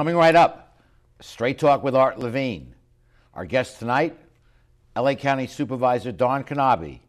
Coming 0.00 0.16
right 0.16 0.34
up, 0.34 0.80
Straight 1.20 1.58
Talk 1.58 1.82
with 1.82 1.94
Art 1.94 2.18
Levine. 2.18 2.74
Our 3.34 3.44
guest 3.44 3.80
tonight, 3.80 4.16
LA 4.96 5.12
County 5.12 5.46
Supervisor 5.46 6.10
Don 6.10 6.42
Knabe, 6.42 7.00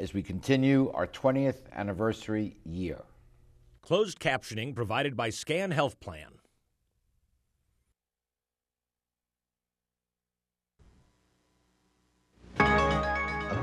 as 0.00 0.12
we 0.12 0.20
continue 0.20 0.90
our 0.90 1.06
20th 1.06 1.70
anniversary 1.72 2.56
year. 2.64 3.02
Closed 3.82 4.18
captioning 4.18 4.74
provided 4.74 5.16
by 5.16 5.30
Scan 5.30 5.70
Health 5.70 6.00
Plan. 6.00 6.39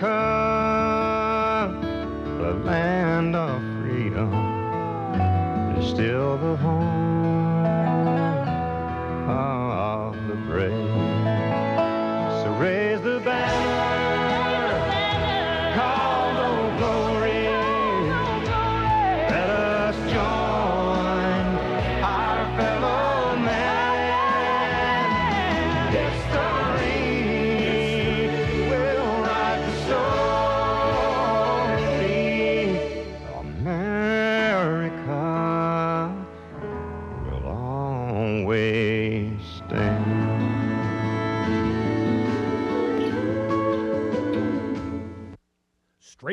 the 0.00 0.06
land 2.64 3.36
of 3.36 3.60
freedom, 3.82 4.32
is 5.78 5.90
still 5.90 6.38
the 6.38 6.56
home 6.56 7.19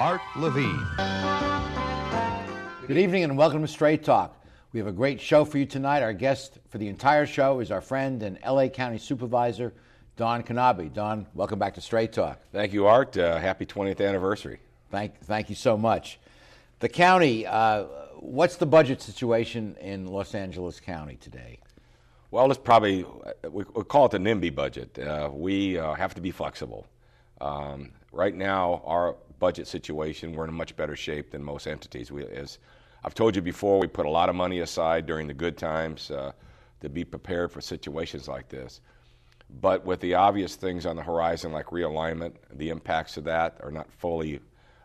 Art 0.00 0.22
Levine. 0.34 0.86
Good 2.86 2.96
evening 2.96 3.22
and 3.22 3.36
welcome 3.36 3.60
to 3.60 3.68
Straight 3.68 4.02
Talk. 4.02 4.34
We 4.72 4.80
have 4.80 4.86
a 4.86 4.92
great 4.92 5.20
show 5.20 5.44
for 5.44 5.58
you 5.58 5.66
tonight. 5.66 6.02
Our 6.02 6.14
guest 6.14 6.58
for 6.70 6.78
the 6.78 6.88
entire 6.88 7.26
show 7.26 7.60
is 7.60 7.70
our 7.70 7.82
friend 7.82 8.22
and 8.22 8.38
LA 8.42 8.68
County 8.68 8.96
Supervisor, 8.96 9.74
Don 10.16 10.42
Knabe. 10.42 10.90
Don, 10.90 11.26
welcome 11.34 11.58
back 11.58 11.74
to 11.74 11.82
Straight 11.82 12.14
Talk. 12.14 12.40
Thank 12.50 12.72
you, 12.72 12.86
Art. 12.86 13.14
Uh, 13.18 13.36
happy 13.36 13.66
20th 13.66 14.00
anniversary. 14.00 14.60
Thank, 14.90 15.20
thank 15.20 15.50
you 15.50 15.54
so 15.54 15.76
much. 15.76 16.18
The 16.78 16.88
county, 16.88 17.46
uh, 17.46 17.82
what's 18.20 18.56
the 18.56 18.64
budget 18.64 19.02
situation 19.02 19.76
in 19.82 20.06
Los 20.06 20.34
Angeles 20.34 20.80
County 20.80 21.16
today? 21.16 21.58
Well, 22.30 22.50
it's 22.50 22.58
probably, 22.58 23.04
we, 23.50 23.64
we 23.74 23.84
call 23.84 24.06
it 24.06 24.12
the 24.12 24.18
NIMBY 24.18 24.54
budget. 24.54 24.98
Uh, 24.98 25.28
we 25.30 25.78
uh, 25.78 25.92
have 25.92 26.14
to 26.14 26.22
be 26.22 26.30
flexible. 26.30 26.86
Um, 27.42 27.90
right 28.12 28.34
now, 28.34 28.80
our 28.86 29.16
budget 29.40 29.66
situation, 29.66 30.34
we're 30.34 30.44
in 30.44 30.50
a 30.50 30.52
much 30.52 30.76
better 30.76 30.94
shape 30.94 31.32
than 31.32 31.42
most 31.42 31.66
entities. 31.66 32.12
We, 32.12 32.24
as 32.26 32.58
I've 33.02 33.14
told 33.14 33.34
you 33.34 33.42
before, 33.42 33.80
we 33.80 33.88
put 33.88 34.06
a 34.06 34.10
lot 34.10 34.28
of 34.28 34.36
money 34.36 34.60
aside 34.60 35.06
during 35.06 35.26
the 35.26 35.34
good 35.34 35.58
times 35.58 36.10
uh, 36.12 36.32
to 36.80 36.88
be 36.88 37.04
prepared 37.04 37.50
for 37.50 37.60
situations 37.60 38.28
like 38.28 38.48
this. 38.48 38.80
But 39.60 39.84
with 39.84 40.00
the 40.00 40.14
obvious 40.14 40.54
things 40.54 40.86
on 40.86 40.94
the 40.94 41.02
horizon, 41.02 41.50
like 41.50 41.66
realignment, 41.66 42.34
the 42.52 42.68
impacts 42.68 43.16
of 43.16 43.24
that 43.24 43.58
are 43.62 43.72
not 43.72 43.90
fully 43.90 44.38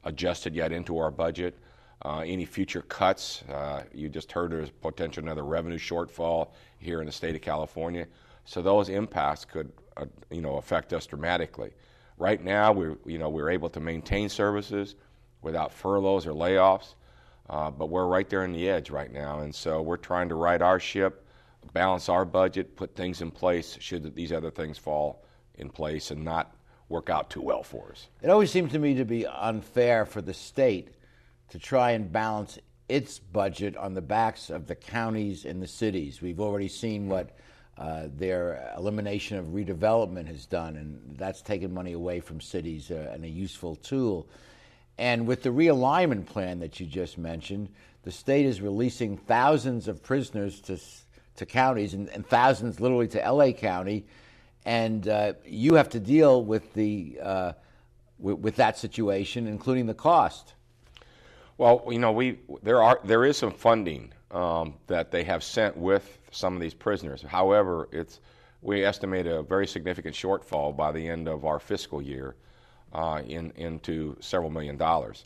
adjusted 0.05 0.55
yet 0.55 0.71
into 0.71 0.97
our 0.97 1.11
budget. 1.11 1.55
Uh, 2.03 2.19
any 2.19 2.45
future 2.45 2.81
cuts, 2.83 3.43
uh, 3.43 3.83
you 3.93 4.09
just 4.09 4.31
heard 4.31 4.51
there's 4.51 4.69
potential 4.69 5.23
another 5.23 5.43
revenue 5.43 5.77
shortfall 5.77 6.49
here 6.77 6.99
in 6.99 7.05
the 7.05 7.11
state 7.11 7.35
of 7.35 7.41
California. 7.41 8.07
So 8.45 8.61
those 8.61 8.89
impacts 8.89 9.45
could, 9.45 9.71
uh, 9.97 10.05
you 10.29 10.41
know, 10.41 10.57
affect 10.57 10.93
us 10.93 11.05
dramatically. 11.05 11.71
Right 12.17 12.43
now, 12.43 12.71
we're, 12.71 12.97
you 13.05 13.17
know, 13.17 13.29
we're 13.29 13.49
able 13.49 13.69
to 13.69 13.79
maintain 13.79 14.29
services 14.29 14.95
without 15.41 15.73
furloughs 15.73 16.25
or 16.25 16.31
layoffs, 16.31 16.95
uh, 17.49 17.69
but 17.69 17.87
we're 17.87 18.07
right 18.07 18.29
there 18.29 18.43
on 18.43 18.53
the 18.53 18.69
edge 18.69 18.89
right 18.89 19.11
now, 19.11 19.41
and 19.41 19.53
so 19.53 19.81
we're 19.81 19.97
trying 19.97 20.29
to 20.29 20.35
right 20.35 20.61
our 20.61 20.79
ship, 20.79 21.25
balance 21.73 22.09
our 22.09 22.25
budget, 22.25 22.75
put 22.75 22.95
things 22.95 23.21
in 23.21 23.31
place 23.31 23.77
should 23.79 24.15
these 24.15 24.31
other 24.31 24.51
things 24.51 24.77
fall 24.77 25.25
in 25.55 25.69
place 25.69 26.11
and 26.11 26.23
not 26.23 26.55
work 26.89 27.09
out 27.09 27.29
too 27.29 27.41
well 27.41 27.63
for 27.63 27.91
us. 27.91 28.07
It 28.21 28.29
always 28.29 28.51
seems 28.51 28.71
to 28.71 28.79
me 28.79 28.95
to 28.95 29.05
be 29.05 29.25
unfair 29.25 30.05
for 30.05 30.21
the 30.21 30.33
state 30.33 30.89
to 31.49 31.59
try 31.59 31.91
and 31.91 32.11
balance 32.11 32.59
its 32.87 33.19
budget 33.19 33.75
on 33.77 33.93
the 33.93 34.01
backs 34.01 34.49
of 34.49 34.67
the 34.67 34.75
counties 34.75 35.45
and 35.45 35.61
the 35.61 35.67
cities. 35.67 36.21
We've 36.21 36.39
already 36.39 36.67
seen 36.67 37.09
what 37.09 37.35
uh, 37.77 38.07
their 38.15 38.73
elimination 38.77 39.37
of 39.37 39.47
redevelopment 39.47 40.27
has 40.27 40.45
done, 40.45 40.77
and 40.77 41.17
that's 41.17 41.41
taken 41.41 41.73
money 41.73 41.93
away 41.93 42.19
from 42.19 42.39
cities 42.39 42.89
uh, 42.89 43.11
and 43.13 43.25
a 43.25 43.29
useful 43.29 43.75
tool. 43.75 44.27
And 44.97 45.27
with 45.27 45.43
the 45.43 45.49
realignment 45.49 46.25
plan 46.25 46.59
that 46.59 46.79
you 46.79 46.85
just 46.85 47.17
mentioned, 47.17 47.69
the 48.03 48.11
state 48.11 48.45
is 48.45 48.61
releasing 48.61 49.17
thousands 49.17 49.87
of 49.87 50.01
prisoners 50.01 50.61
to, 50.61 50.79
to 51.35 51.45
counties 51.45 51.93
and, 51.93 52.07
and 52.09 52.25
thousands 52.25 52.79
literally 52.79 53.09
to 53.09 53.31
LA 53.31 53.51
County. 53.51 54.05
And 54.63 55.07
uh, 55.07 55.33
you 55.45 55.75
have 55.75 55.89
to 55.89 55.99
deal 55.99 56.43
with, 56.43 56.73
the, 56.73 57.19
uh, 57.21 57.53
with, 58.19 58.39
with 58.39 58.55
that 58.55 58.77
situation, 58.77 59.47
including 59.47 59.85
the 59.85 59.93
cost. 59.93 60.53
Well, 61.57 61.85
you 61.89 61.99
know, 61.99 62.11
we 62.11 62.39
there 62.63 62.83
are 62.83 62.99
there 63.05 63.23
is 63.23 63.37
some 63.37 63.51
funding 63.51 64.11
um, 64.35 64.73
that 64.87 65.11
they 65.11 65.23
have 65.23 65.43
sent 65.43 65.75
with 65.77 66.19
some 66.31 66.53
of 66.55 66.61
these 66.61 66.73
prisoners. 66.73 67.21
However, 67.21 67.87
it's 67.91 68.19
we 68.61 68.83
estimate 68.83 69.27
a 69.27 69.41
very 69.43 69.65
significant 69.65 70.13
shortfall 70.13 70.75
by 70.75 70.91
the 70.91 71.07
end 71.07 71.27
of 71.27 71.45
our 71.45 71.59
fiscal 71.59 72.01
year 72.01 72.35
uh, 72.93 73.21
in, 73.25 73.51
into 73.55 74.17
several 74.19 74.49
million 74.49 74.75
dollars. 74.75 75.25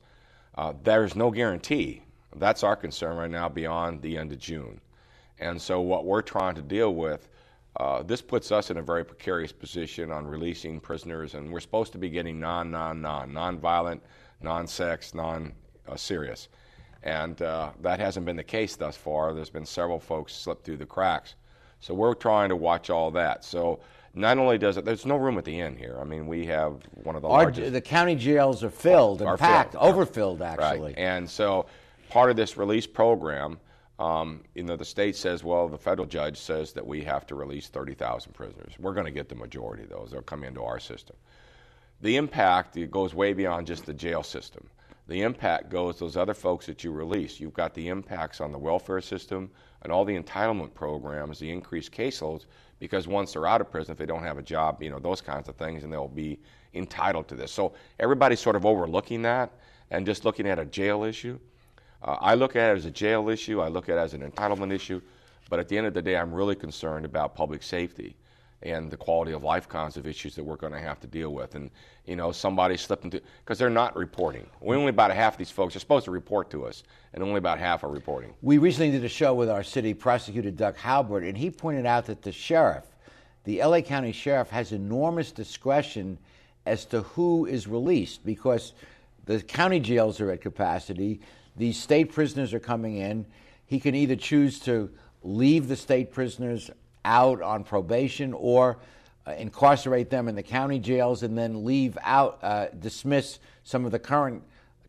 Uh, 0.55 0.73
there's 0.83 1.15
no 1.15 1.31
guarantee. 1.31 2.03
That's 2.35 2.63
our 2.63 2.75
concern 2.75 3.17
right 3.17 3.31
now 3.31 3.49
beyond 3.49 4.01
the 4.01 4.17
end 4.17 4.31
of 4.31 4.39
June. 4.39 4.79
And 5.39 5.59
so, 5.59 5.81
what 5.81 6.05
we're 6.05 6.21
trying 6.21 6.55
to 6.55 6.61
deal 6.61 6.93
with, 6.93 7.29
uh, 7.77 8.03
this 8.03 8.21
puts 8.21 8.51
us 8.51 8.69
in 8.69 8.77
a 8.77 8.81
very 8.81 9.05
precarious 9.05 9.53
position 9.53 10.11
on 10.11 10.27
releasing 10.27 10.79
prisoners, 10.79 11.33
and 11.33 11.51
we're 11.51 11.61
supposed 11.61 11.93
to 11.93 11.97
be 11.97 12.09
getting 12.09 12.39
non, 12.39 12.69
non, 12.69 13.01
non, 13.01 13.33
non-violent, 13.33 14.03
non-sex, 14.41 15.13
non-serious. 15.15 16.49
And 17.03 17.41
uh, 17.41 17.71
that 17.81 17.99
hasn't 17.99 18.25
been 18.25 18.35
the 18.35 18.43
case 18.43 18.75
thus 18.75 18.97
far. 18.97 19.33
There's 19.33 19.49
been 19.49 19.65
several 19.65 19.99
folks 19.99 20.33
slip 20.33 20.63
through 20.63 20.77
the 20.77 20.85
cracks. 20.85 21.35
So 21.79 21.93
we're 21.93 22.13
trying 22.13 22.49
to 22.49 22.55
watch 22.55 22.89
all 22.89 23.11
that. 23.11 23.45
So 23.45 23.79
not 24.13 24.37
only 24.37 24.57
does 24.57 24.75
it, 24.77 24.83
there's 24.83 25.05
no 25.05 25.15
room 25.15 25.37
at 25.37 25.45
the 25.45 25.59
inn 25.59 25.77
here. 25.77 25.97
I 25.99 26.03
mean, 26.03 26.27
we 26.27 26.45
have 26.47 26.81
one 27.03 27.15
of 27.15 27.21
the 27.21 27.29
Our, 27.29 27.43
largest. 27.43 27.71
the 27.71 27.81
county 27.81 28.15
jails 28.15 28.63
are 28.63 28.69
filled 28.69 29.21
and 29.21 29.29
are 29.29 29.37
packed, 29.37 29.73
filled. 29.73 29.83
overfilled 29.85 30.41
actually. 30.41 30.89
Right. 30.93 30.97
And 30.97 31.29
so 31.29 31.67
part 32.09 32.29
of 32.29 32.35
this 32.35 32.57
release 32.57 32.85
program, 32.87 33.59
um, 33.97 34.43
you 34.55 34.63
know, 34.63 34.75
the 34.75 34.85
state 34.85 35.15
says, 35.15 35.43
well, 35.43 35.69
the 35.69 35.77
federal 35.77 36.07
judge 36.07 36.37
says 36.37 36.73
that 36.73 36.85
we 36.85 37.01
have 37.03 37.25
to 37.27 37.35
release 37.35 37.69
30,000 37.69 38.33
prisoners. 38.33 38.73
We're 38.79 38.93
going 38.93 39.05
to 39.05 39.11
get 39.11 39.29
the 39.29 39.35
majority 39.35 39.83
of 39.83 39.89
those. 39.89 40.09
They'll 40.11 40.21
come 40.21 40.43
into 40.43 40.63
our 40.63 40.79
system. 40.79 41.15
The 42.01 42.15
impact 42.17 42.75
it 42.77 42.91
goes 42.91 43.13
way 43.13 43.33
beyond 43.33 43.67
just 43.67 43.85
the 43.85 43.93
jail 43.93 44.23
system. 44.23 44.69
The 45.09 45.23
impact 45.23 45.71
goes 45.71 45.97
those 45.97 46.15
other 46.15 46.35
folks 46.35 46.67
that 46.67 46.83
you 46.83 46.91
release. 46.91 47.39
You've 47.39 47.55
got 47.55 47.73
the 47.73 47.87
impacts 47.87 48.39
on 48.39 48.51
the 48.51 48.59
welfare 48.59 49.01
system 49.01 49.49
and 49.81 49.91
all 49.91 50.05
the 50.05 50.15
entitlement 50.15 50.75
programs, 50.75 51.39
the 51.39 51.49
increased 51.49 51.91
caseloads, 51.91 52.45
because 52.77 53.07
once 53.07 53.33
they're 53.33 53.47
out 53.47 53.59
of 53.59 53.71
prison, 53.71 53.93
if 53.93 53.97
they 53.97 54.05
don't 54.05 54.21
have 54.21 54.37
a 54.37 54.43
job, 54.43 54.83
you 54.83 54.91
know, 54.91 54.99
those 54.99 55.19
kinds 55.19 55.49
of 55.49 55.55
things, 55.55 55.83
and 55.83 55.91
they'll 55.91 56.07
be 56.07 56.37
entitled 56.75 57.27
to 57.29 57.33
this. 57.33 57.51
So 57.51 57.73
everybody's 57.99 58.39
sort 58.39 58.55
of 58.55 58.67
overlooking 58.67 59.23
that 59.23 59.51
and 59.89 60.05
just 60.05 60.25
looking 60.25 60.47
at 60.47 60.59
a 60.59 60.65
jail 60.65 61.03
issue. 61.03 61.39
Uh, 62.03 62.17
I 62.21 62.35
look 62.35 62.55
at 62.55 62.69
it 62.69 62.77
as 62.77 62.85
a 62.85 62.91
jail 62.91 63.29
issue, 63.29 63.61
I 63.61 63.67
look 63.67 63.89
at 63.89 63.97
it 63.97 64.01
as 64.01 64.13
an 64.13 64.21
entitlement 64.21 64.71
issue, 64.71 65.01
but 65.49 65.59
at 65.59 65.67
the 65.67 65.75
end 65.75 65.87
of 65.87 65.95
the 65.95 66.03
day, 66.03 66.17
I'm 66.17 66.31
really 66.31 66.55
concerned 66.55 67.05
about 67.05 67.33
public 67.33 67.63
safety 67.63 68.15
and 68.61 68.91
the 68.91 68.97
quality 68.97 69.31
of 69.31 69.43
life 69.43 69.69
kinds 69.69 69.95
of 69.95 70.05
issues 70.05 70.35
that 70.35 70.43
we're 70.43 70.57
going 70.57 70.73
to 70.73 70.79
have 70.79 70.99
to 70.99 71.07
deal 71.07 71.33
with. 71.33 71.55
And, 71.55 71.69
you 72.05 72.15
know, 72.15 72.31
somebody 72.31 72.75
slipped 72.75 73.05
into, 73.05 73.21
because 73.43 73.57
they're 73.57 73.69
not 73.69 73.95
reporting. 73.95 74.45
We 74.59 74.75
only 74.75 74.89
about 74.89 75.11
half 75.11 75.33
of 75.33 75.37
these 75.37 75.51
folks 75.51 75.75
are 75.75 75.79
supposed 75.79 76.05
to 76.05 76.11
report 76.11 76.49
to 76.51 76.65
us, 76.65 76.83
and 77.13 77.23
only 77.23 77.37
about 77.37 77.59
half 77.59 77.83
are 77.83 77.89
reporting. 77.89 78.33
We 78.41 78.57
recently 78.57 78.91
did 78.91 79.05
a 79.05 79.09
show 79.09 79.33
with 79.33 79.49
our 79.49 79.63
city 79.63 79.93
prosecutor, 79.93 80.51
Doug 80.51 80.75
Haubert, 80.75 81.23
and 81.23 81.37
he 81.37 81.49
pointed 81.49 81.85
out 81.85 82.05
that 82.07 82.21
the 82.21 82.31
sheriff, 82.31 82.85
the 83.45 83.63
LA 83.63 83.81
County 83.81 84.11
sheriff, 84.11 84.49
has 84.49 84.71
enormous 84.71 85.31
discretion 85.31 86.17
as 86.65 86.85
to 86.85 87.01
who 87.01 87.45
is 87.45 87.67
released 87.67 88.25
because 88.25 88.73
the 89.25 89.41
county 89.41 89.79
jails 89.79 90.19
are 90.19 90.31
at 90.31 90.41
capacity, 90.41 91.21
these 91.55 91.79
state 91.79 92.11
prisoners 92.11 92.53
are 92.53 92.59
coming 92.59 92.97
in. 92.97 93.25
He 93.65 93.79
can 93.79 93.93
either 93.95 94.15
choose 94.15 94.59
to 94.61 94.89
leave 95.23 95.67
the 95.67 95.75
state 95.75 96.11
prisoners 96.11 96.71
out 97.09 97.41
on 97.41 97.63
probation 97.63 98.33
or 98.33 98.77
uh, 99.25 99.31
incarcerate 99.31 100.11
them 100.11 100.27
in 100.27 100.35
the 100.35 100.43
county 100.43 100.77
jails 100.77 101.23
and 101.23 101.35
then 101.35 101.65
leave 101.65 101.97
out, 102.03 102.37
uh, 102.43 102.67
dismiss 102.79 103.39
some 103.63 103.83
of 103.83 103.91
the 103.91 103.99
current 103.99 104.43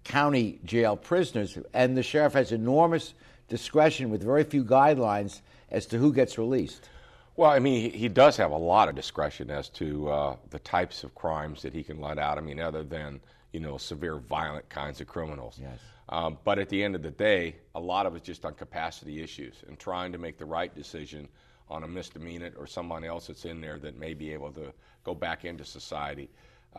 county 0.05 0.61
jail 0.65 0.97
prisoners. 0.97 1.57
And 1.73 1.97
the 1.97 2.03
sheriff 2.03 2.35
has 2.35 2.53
enormous 2.53 3.15
discretion 3.49 4.11
with 4.11 4.23
very 4.23 4.45
few 4.45 4.65
guidelines 4.65 5.41
as 5.71 5.87
to 5.87 5.99
who 5.99 6.13
gets 6.13 6.37
released. 6.37 6.89
Well, 7.37 7.51
I 7.51 7.59
mean, 7.59 7.91
he, 7.91 8.09
does 8.09 8.37
have 8.37 8.51
a 8.51 8.57
lot 8.57 8.91
of 8.91 8.95
discretion 8.95 9.51
as 9.51 9.71
to 9.71 10.11
uh, 10.11 10.37
the 10.51 10.59
types 10.59 11.05
of 11.05 11.15
crimes 11.15 11.63
that 11.63 11.73
he 11.73 11.83
can 11.83 11.99
let 11.99 12.19
out. 12.19 12.37
I 12.37 12.43
mean, 12.43 12.61
other 12.61 12.83
than 12.83 13.19
you 13.53 13.61
know 13.61 13.79
severe 13.79 14.17
violent 14.17 14.69
kinds 14.69 15.01
of 15.01 15.07
criminals. 15.07 15.59
Yes. 15.61 15.79
Um, 16.11 16.39
but 16.45 16.59
at 16.59 16.69
the 16.69 16.83
end 16.83 16.95
of 16.97 17.03
the 17.03 17.11
day, 17.11 17.57
a 17.75 17.81
lot 17.81 18.05
of 18.05 18.15
it's 18.15 18.27
just 18.27 18.45
on 18.45 18.55
capacity 18.55 19.23
issues 19.23 19.55
and 19.69 19.79
trying 19.79 20.13
to 20.13 20.19
make 20.19 20.39
the 20.39 20.45
right 20.45 20.75
decision 20.75 21.29
on 21.71 21.85
a 21.85 21.89
misdemeanor 21.89 22.51
or 22.59 22.67
someone 22.67 23.05
else 23.05 23.29
that's 23.29 23.45
in 23.45 23.61
there 23.61 23.79
that 23.79 23.99
may 23.99 24.13
be 24.13 24.33
able 24.33 24.51
to 24.53 24.73
go 25.05 25.15
back 25.15 25.45
into 25.45 25.65
society. 25.65 26.29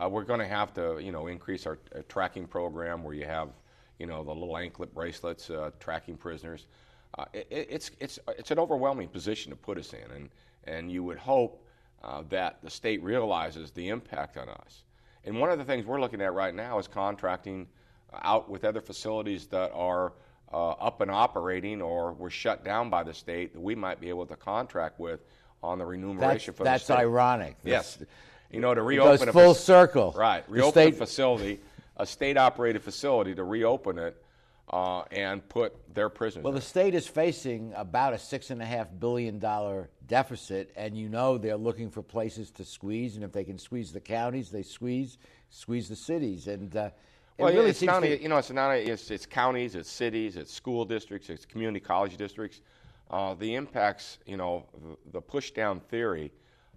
Uh, 0.00 0.08
we're 0.08 0.24
going 0.24 0.40
to 0.40 0.46
have 0.46 0.72
to, 0.74 0.98
you 1.00 1.12
know, 1.12 1.26
increase 1.26 1.66
our 1.66 1.78
uh, 1.94 2.00
tracking 2.08 2.46
program 2.46 3.02
where 3.02 3.14
you 3.14 3.24
have, 3.24 3.48
you 3.98 4.06
know, 4.06 4.22
the 4.22 4.32
little 4.32 4.56
anklet 4.56 4.94
bracelets 4.94 5.50
uh, 5.50 5.70
tracking 5.80 6.16
prisoners. 6.16 6.66
Uh, 7.18 7.24
it, 7.32 7.46
it's 7.50 7.90
it's 8.00 8.18
it's 8.38 8.50
an 8.50 8.58
overwhelming 8.58 9.08
position 9.08 9.50
to 9.50 9.56
put 9.56 9.76
us 9.76 9.92
in, 9.92 10.10
and 10.14 10.30
and 10.64 10.90
you 10.90 11.02
would 11.04 11.18
hope 11.18 11.62
uh, 12.02 12.22
that 12.30 12.58
the 12.62 12.70
state 12.70 13.02
realizes 13.02 13.70
the 13.70 13.88
impact 13.88 14.36
on 14.38 14.48
us. 14.48 14.84
And 15.24 15.38
one 15.38 15.50
of 15.50 15.58
the 15.58 15.64
things 15.64 15.84
we're 15.84 16.00
looking 16.00 16.22
at 16.22 16.32
right 16.32 16.54
now 16.54 16.78
is 16.78 16.88
contracting 16.88 17.68
out 18.22 18.48
with 18.48 18.64
other 18.64 18.80
facilities 18.80 19.46
that 19.48 19.70
are 19.72 20.12
uh, 20.52 20.70
up 20.70 21.00
and 21.00 21.10
operating 21.10 21.80
or 21.82 22.12
were 22.12 22.30
shut 22.30 22.64
down 22.64 22.90
by 22.90 23.02
the 23.02 23.14
state 23.14 23.52
that 23.54 23.60
we 23.60 23.74
might 23.74 24.00
be 24.00 24.08
able 24.08 24.26
to 24.26 24.36
contract 24.36 24.98
with 25.00 25.20
on 25.62 25.78
the 25.78 25.84
remuneration 25.86 26.52
That's, 26.52 26.58
for 26.58 26.64
that's 26.64 26.86
the 26.86 26.94
state. 26.94 27.02
ironic. 27.02 27.56
Yes. 27.64 27.98
You 28.50 28.60
know, 28.60 28.74
to 28.74 28.80
It 28.80 28.84
reopen 28.84 29.18
goes 29.18 29.28
a 29.28 29.32
full 29.32 29.54
fac- 29.54 29.62
circle. 29.62 30.14
Right. 30.16 30.44
Reopen 30.48 30.72
state- 30.72 30.94
a 30.94 30.96
facility, 30.96 31.60
a 31.96 32.04
state 32.06 32.36
operated 32.36 32.82
facility 32.82 33.34
to 33.34 33.44
reopen 33.44 33.98
it 33.98 34.22
uh, 34.70 35.02
and 35.10 35.46
put 35.48 35.74
their 35.94 36.08
prisoners 36.08 36.44
Well, 36.44 36.52
in. 36.52 36.56
the 36.56 36.60
state 36.64 36.94
is 36.94 37.06
facing 37.06 37.72
about 37.76 38.12
a 38.12 38.18
six 38.18 38.50
and 38.50 38.60
a 38.60 38.64
half 38.64 38.88
billion 38.98 39.38
dollar 39.38 39.88
deficit, 40.06 40.70
and 40.76 40.96
you 40.96 41.08
know 41.08 41.38
they're 41.38 41.56
looking 41.56 41.90
for 41.90 42.02
places 42.02 42.50
to 42.52 42.64
squeeze. 42.64 43.14
And 43.16 43.24
if 43.24 43.32
they 43.32 43.44
can 43.44 43.58
squeeze 43.58 43.92
the 43.92 44.00
counties, 44.00 44.50
they 44.50 44.62
squeeze 44.62 45.18
squeeze 45.50 45.88
the 45.88 45.96
cities. 45.96 46.46
And 46.48 46.74
uh, 46.76 46.90
it 47.38 47.42
Well, 47.42 47.52
really 47.52 47.70
it's 47.70 47.78
seems 47.78 47.88
not, 47.92 48.00
to, 48.00 48.22
you 48.22 48.28
know, 48.28 48.36
it's 48.36 48.50
not, 48.50 48.70
it's, 48.72 49.10
it's 49.10 49.26
counties, 49.26 49.74
it's 49.74 49.90
cities, 49.90 50.36
it's 50.36 50.52
school 50.52 50.84
districts, 50.84 51.30
it's 51.30 51.44
community 51.46 51.80
college 51.80 52.16
districts. 52.16 52.60
Uh, 53.10 53.34
the 53.34 53.54
impacts, 53.54 54.18
you 54.26 54.36
know, 54.36 54.64
the, 54.82 54.96
the 55.12 55.20
push 55.20 55.50
down 55.50 55.80
theory 55.80 56.32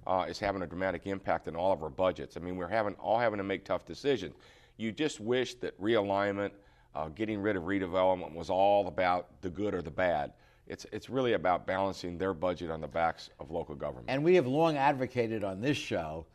uh, 0.08 0.26
is 0.28 0.40
having 0.40 0.62
a 0.62 0.68
dramatic 0.68 1.08
impact 1.08 1.48
on 1.48 1.56
all 1.56 1.72
of 1.72 1.82
our 1.82 1.90
budgets. 1.90 2.38
I 2.38 2.40
mean, 2.40 2.56
we're 2.56 2.68
having 2.68 2.94
all 2.96 3.20
having 3.20 3.38
to 3.38 3.44
make 3.44 3.64
tough 3.66 3.86
decisions. 3.86 4.36
You 4.78 4.92
just 4.92 5.20
wish 5.20 5.56
that 5.56 5.80
realignment, 5.82 6.52
uh, 6.94 7.08
getting 7.10 7.42
rid 7.42 7.56
of 7.56 7.64
redevelopment, 7.64 8.34
was 8.34 8.50
all 8.50 8.88
about 8.88 9.42
the 9.42 9.50
good 9.50 9.74
or 9.74 9.82
the 9.82 9.92
bad. 9.92 10.34
It's 10.68 10.86
it's 10.92 11.10
really 11.10 11.34
about 11.34 11.68
balancing 11.68 12.18
their 12.18 12.34
budget 12.34 12.72
on 12.72 12.82
the 12.82 12.88
backs 12.88 13.30
of 13.40 13.52
local 13.52 13.76
government. 13.76 14.08
And 14.10 14.24
we 14.24 14.36
have 14.36 14.48
long 14.48 14.78
advocated 14.78 15.44
on 15.44 15.62
this 15.62 15.78
show 15.78 16.26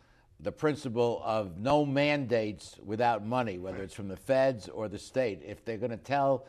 the 0.43 0.53
principle 0.53 1.21
of 1.25 1.59
no 1.59 1.85
mandates 1.85 2.77
without 2.85 3.25
money, 3.25 3.59
whether 3.59 3.83
it's 3.83 3.95
from 3.95 4.09
the 4.09 4.17
feds 4.17 4.69
or 4.69 4.89
the 4.89 4.99
state. 4.99 5.43
If 5.45 5.65
they're 5.65 5.77
going 5.77 5.91
to 5.91 5.97
tell 5.97 6.47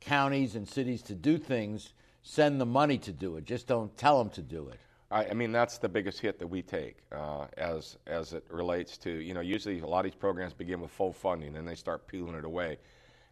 counties 0.00 0.56
and 0.56 0.68
cities 0.68 1.02
to 1.02 1.14
do 1.14 1.38
things, 1.38 1.94
send 2.22 2.60
the 2.60 2.66
money 2.66 2.98
to 2.98 3.12
do 3.12 3.36
it. 3.36 3.44
Just 3.44 3.66
don't 3.66 3.96
tell 3.96 4.18
them 4.18 4.30
to 4.30 4.42
do 4.42 4.68
it. 4.68 4.78
I, 5.10 5.26
I 5.26 5.34
mean, 5.34 5.52
that's 5.52 5.78
the 5.78 5.88
biggest 5.88 6.20
hit 6.20 6.38
that 6.38 6.46
we 6.46 6.62
take 6.62 6.98
uh, 7.12 7.46
as 7.56 7.98
as 8.06 8.32
it 8.32 8.44
relates 8.48 8.96
to 8.98 9.10
you 9.10 9.34
know. 9.34 9.40
Usually, 9.40 9.80
a 9.80 9.86
lot 9.86 10.00
of 10.00 10.12
these 10.12 10.18
programs 10.18 10.52
begin 10.52 10.80
with 10.80 10.90
full 10.90 11.12
funding, 11.12 11.56
and 11.56 11.66
they 11.66 11.74
start 11.74 12.06
peeling 12.06 12.34
it 12.34 12.44
away. 12.44 12.78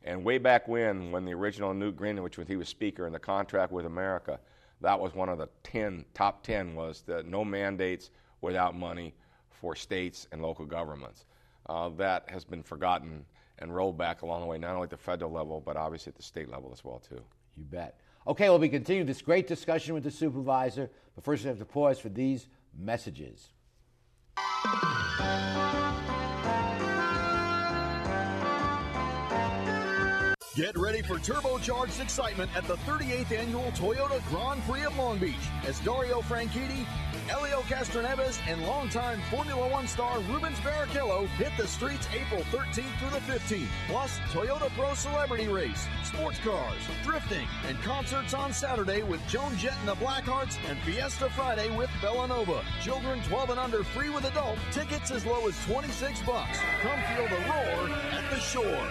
And 0.04 0.25
way 0.25 0.38
back 0.38 0.69
when, 0.69 1.11
when 1.11 1.25
the 1.25 1.34
original 1.34 1.75
Newt 1.75 1.96
Gingrich, 1.96 2.38
when 2.38 2.46
he 2.46 2.56
was 2.56 2.69
Speaker, 2.69 3.06
in 3.06 3.12
the 3.12 3.19
contract 3.19 3.72
with 3.72 3.84
America, 3.84 4.38
that 4.81 4.99
was 4.99 5.14
one 5.14 5.28
of 5.28 5.38
the 5.38 5.49
ten 5.62 6.04
top 6.14 6.43
ten 6.43 6.75
was 6.75 7.02
that 7.02 7.26
no 7.26 7.44
mandates 7.44 8.11
without 8.40 8.76
money 8.76 9.14
for 9.60 9.75
states 9.75 10.26
and 10.32 10.43
local 10.43 10.64
governments. 10.64 11.26
Uh, 11.66 11.90
that 11.90 12.28
has 12.31 12.44
been 12.44 12.62
forgotten 12.62 13.25
and 13.58 13.75
rolled 13.75 13.99
back 13.99 14.22
along 14.22 14.40
the 14.40 14.46
way, 14.46 14.58
not 14.58 14.75
only 14.75 14.84
at 14.84 14.90
the 14.90 14.96
federal 14.96 15.31
level, 15.31 15.60
but 15.60 15.76
obviously 15.76 16.10
at 16.10 16.16
the 16.16 16.22
state 16.22 16.49
level 16.49 16.70
as 16.72 16.84
well 16.84 17.00
too. 17.00 17.20
You 17.56 17.64
bet. 17.64 18.00
Okay, 18.26 18.49
well, 18.49 18.58
we 18.58 18.69
continue 18.69 19.05
this 19.05 19.22
great 19.22 19.46
discussion 19.46 19.94
with 19.94 20.05
the 20.05 20.10
supervisor, 20.10 20.90
but 21.14 21.25
first 21.25 21.44
we 21.44 21.49
have 21.49 21.58
to 21.58 21.64
pause 21.64 21.99
for 21.99 22.08
these 22.08 22.46
messages. 22.78 23.49
Get 30.58 30.76
ready 30.76 31.02
for 31.02 31.19
turbocharged 31.19 32.02
excitement 32.02 32.50
at 32.56 32.66
the 32.66 32.75
38th 32.78 33.31
annual 33.31 33.70
Toyota 33.76 34.20
Grand 34.28 34.61
Prix 34.64 34.82
of 34.82 34.99
Long 34.99 35.16
Beach 35.19 35.34
as 35.64 35.78
Dario 35.81 36.20
Franchitti, 36.20 36.84
Helio 37.28 37.60
Castroneves, 37.60 38.38
and 38.46 38.62
longtime 38.62 39.20
Formula 39.30 39.69
One 39.69 39.86
star 39.86 40.19
Rubens 40.20 40.58
Barrichello 40.61 41.26
hit 41.37 41.52
the 41.58 41.66
streets 41.66 42.08
April 42.14 42.40
13th 42.44 42.99
through 42.99 43.11
the 43.11 43.20
15th. 43.30 43.68
Plus, 43.87 44.18
Toyota 44.32 44.70
Pro 44.70 44.94
Celebrity 44.94 45.47
Race, 45.47 45.87
sports 46.04 46.38
cars, 46.38 46.80
drifting, 47.04 47.47
and 47.66 47.76
concerts 47.82 48.32
on 48.32 48.50
Saturday 48.54 49.02
with 49.02 49.20
Joan 49.28 49.54
Jett 49.58 49.76
and 49.80 49.88
the 49.88 49.97
Blackhearts 49.97 50.56
and 50.70 50.78
Fiesta 50.80 51.28
Friday 51.30 51.68
with 51.76 51.90
Bellanova. 52.00 52.64
Children 52.82 53.20
12 53.25 53.50
and 53.50 53.61
under 53.61 53.85
free 53.85 54.08
with 54.08 54.25
adult. 54.25 54.56
Tickets 54.73 55.11
as 55.11 55.26
low 55.26 55.47
as 55.47 55.66
26 55.66 56.23
bucks. 56.23 56.58
Come 56.80 57.00
feel 57.14 57.28
the 57.28 57.44
roar 57.44 57.90
at 58.11 58.30
the 58.30 58.40
shore. 58.40 58.88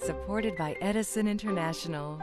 Supported 0.00 0.56
by 0.56 0.76
Edison 0.80 1.26
International. 1.26 2.22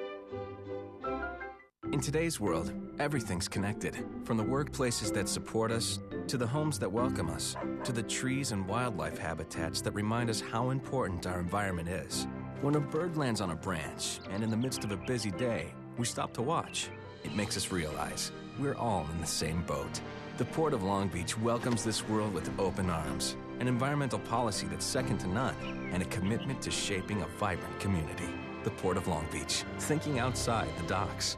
In 1.91 1.99
today's 1.99 2.39
world, 2.39 2.71
everything's 2.99 3.47
connected. 3.49 4.05
From 4.23 4.37
the 4.37 4.43
workplaces 4.43 5.11
that 5.13 5.27
support 5.27 5.71
us, 5.71 5.99
to 6.27 6.37
the 6.37 6.47
homes 6.47 6.79
that 6.79 6.89
welcome 6.89 7.29
us, 7.29 7.57
to 7.83 7.91
the 7.91 8.03
trees 8.03 8.51
and 8.51 8.65
wildlife 8.65 9.17
habitats 9.17 9.81
that 9.81 9.91
remind 9.91 10.29
us 10.29 10.39
how 10.39 10.69
important 10.69 11.27
our 11.27 11.39
environment 11.39 11.89
is. 11.89 12.27
When 12.61 12.75
a 12.75 12.79
bird 12.79 13.17
lands 13.17 13.41
on 13.41 13.49
a 13.49 13.55
branch, 13.55 14.19
and 14.29 14.41
in 14.41 14.49
the 14.49 14.55
midst 14.55 14.85
of 14.85 14.91
a 14.91 14.95
busy 14.95 15.31
day, 15.31 15.73
we 15.97 16.05
stop 16.05 16.33
to 16.35 16.41
watch, 16.41 16.89
it 17.23 17.35
makes 17.35 17.57
us 17.57 17.73
realize 17.73 18.31
we're 18.57 18.77
all 18.77 19.05
in 19.11 19.19
the 19.19 19.27
same 19.27 19.63
boat. 19.63 19.99
The 20.37 20.45
Port 20.45 20.73
of 20.73 20.83
Long 20.83 21.09
Beach 21.09 21.37
welcomes 21.37 21.83
this 21.83 22.07
world 22.07 22.33
with 22.33 22.49
open 22.57 22.89
arms, 22.89 23.35
an 23.59 23.67
environmental 23.67 24.19
policy 24.19 24.67
that's 24.67 24.85
second 24.85 25.17
to 25.19 25.27
none, 25.27 25.89
and 25.91 26.01
a 26.01 26.05
commitment 26.05 26.61
to 26.61 26.71
shaping 26.71 27.21
a 27.21 27.27
vibrant 27.37 27.79
community. 27.79 28.29
The 28.63 28.71
Port 28.71 28.95
of 28.95 29.07
Long 29.07 29.27
Beach, 29.31 29.65
thinking 29.79 30.19
outside 30.19 30.69
the 30.77 30.87
docks. 30.87 31.37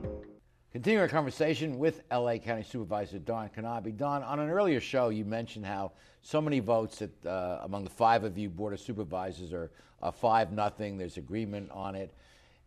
Continuing 0.71 1.01
our 1.01 1.09
conversation 1.09 1.77
with 1.79 2.01
LA 2.09 2.37
County 2.37 2.63
Supervisor 2.63 3.19
Don 3.19 3.49
Knabe. 3.49 3.97
Don, 3.97 4.23
on 4.23 4.39
an 4.39 4.49
earlier 4.49 4.79
show, 4.79 5.09
you 5.09 5.25
mentioned 5.25 5.65
how 5.65 5.91
so 6.21 6.39
many 6.39 6.61
votes 6.61 6.99
that 6.99 7.25
uh, 7.25 7.59
among 7.63 7.83
the 7.83 7.89
five 7.89 8.23
of 8.23 8.37
you 8.37 8.49
Board 8.49 8.71
of 8.71 8.79
Supervisors 8.79 9.51
are 9.51 9.69
uh, 10.01 10.11
five 10.11 10.53
nothing. 10.53 10.97
There's 10.97 11.17
agreement 11.17 11.69
on 11.71 11.93
it, 11.95 12.13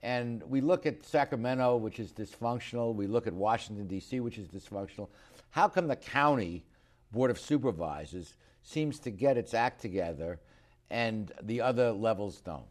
and 0.02 0.42
we 0.42 0.60
look 0.60 0.84
at 0.84 1.02
Sacramento, 1.02 1.78
which 1.78 1.98
is 1.98 2.12
dysfunctional. 2.12 2.94
We 2.94 3.06
look 3.06 3.26
at 3.26 3.32
Washington 3.32 3.86
D.C., 3.86 4.20
which 4.20 4.36
is 4.36 4.48
dysfunctional. 4.48 5.08
How 5.48 5.66
come 5.66 5.88
the 5.88 5.96
county 5.96 6.62
Board 7.10 7.30
of 7.30 7.40
Supervisors 7.40 8.34
seems 8.64 8.98
to 8.98 9.10
get 9.10 9.38
its 9.38 9.54
act 9.54 9.80
together, 9.80 10.40
and 10.90 11.32
the 11.40 11.62
other 11.62 11.90
levels 11.90 12.42
don't? 12.42 12.66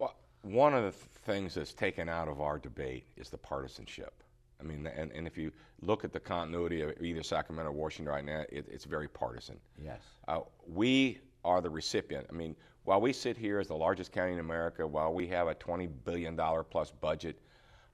Well, 0.00 0.16
one 0.42 0.74
of 0.74 0.82
the 0.82 0.90
things 0.90 1.54
that's 1.54 1.72
taken 1.72 2.08
out 2.08 2.26
of 2.26 2.40
our 2.40 2.58
debate 2.58 3.04
is 3.16 3.30
the 3.30 3.38
partisanship. 3.38 4.12
I 4.62 4.66
mean, 4.66 4.86
and, 4.86 5.10
and 5.12 5.26
if 5.26 5.36
you 5.36 5.52
look 5.80 6.04
at 6.04 6.12
the 6.12 6.20
continuity 6.20 6.82
of 6.82 6.92
either 7.00 7.22
Sacramento 7.22 7.70
or 7.70 7.74
Washington 7.74 8.12
right 8.12 8.24
now, 8.24 8.44
it, 8.50 8.66
it's 8.70 8.84
very 8.84 9.08
partisan. 9.08 9.58
Yes. 9.82 10.00
Uh, 10.28 10.40
we 10.66 11.18
are 11.44 11.60
the 11.60 11.70
recipient. 11.70 12.26
I 12.30 12.32
mean, 12.32 12.54
while 12.84 13.00
we 13.00 13.12
sit 13.12 13.36
here 13.36 13.58
as 13.58 13.68
the 13.68 13.76
largest 13.76 14.12
county 14.12 14.32
in 14.32 14.38
America, 14.38 14.86
while 14.86 15.12
we 15.12 15.26
have 15.28 15.48
a 15.48 15.54
$20 15.54 15.88
billion 16.04 16.36
plus 16.70 16.90
budget, 16.90 17.38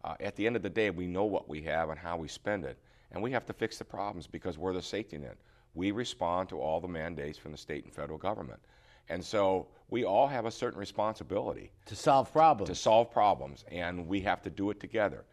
uh, 0.04 0.14
at 0.20 0.36
the 0.36 0.46
end 0.46 0.56
of 0.56 0.62
the 0.62 0.70
day, 0.70 0.90
we 0.90 1.06
know 1.06 1.24
what 1.24 1.48
we 1.48 1.60
have 1.62 1.90
and 1.90 1.98
how 1.98 2.16
we 2.16 2.28
spend 2.28 2.64
it. 2.64 2.78
And 3.10 3.22
we 3.22 3.32
have 3.32 3.46
to 3.46 3.52
fix 3.52 3.78
the 3.78 3.84
problems 3.84 4.26
because 4.26 4.58
we're 4.58 4.74
the 4.74 4.82
safety 4.82 5.18
net. 5.18 5.36
We 5.74 5.90
respond 5.90 6.48
to 6.50 6.60
all 6.60 6.80
the 6.80 6.88
mandates 6.88 7.38
from 7.38 7.52
the 7.52 7.58
state 7.58 7.84
and 7.84 7.92
federal 7.92 8.18
government. 8.18 8.60
And 9.08 9.24
so 9.24 9.68
we 9.88 10.04
all 10.04 10.26
have 10.26 10.44
a 10.44 10.50
certain 10.50 10.78
responsibility 10.78 11.70
to 11.86 11.96
solve 11.96 12.30
problems. 12.32 12.68
To 12.68 12.74
solve 12.74 13.10
problems, 13.10 13.64
and 13.70 14.06
we 14.06 14.20
have 14.20 14.42
to 14.42 14.50
do 14.50 14.70
it 14.70 14.80
together. 14.80 15.24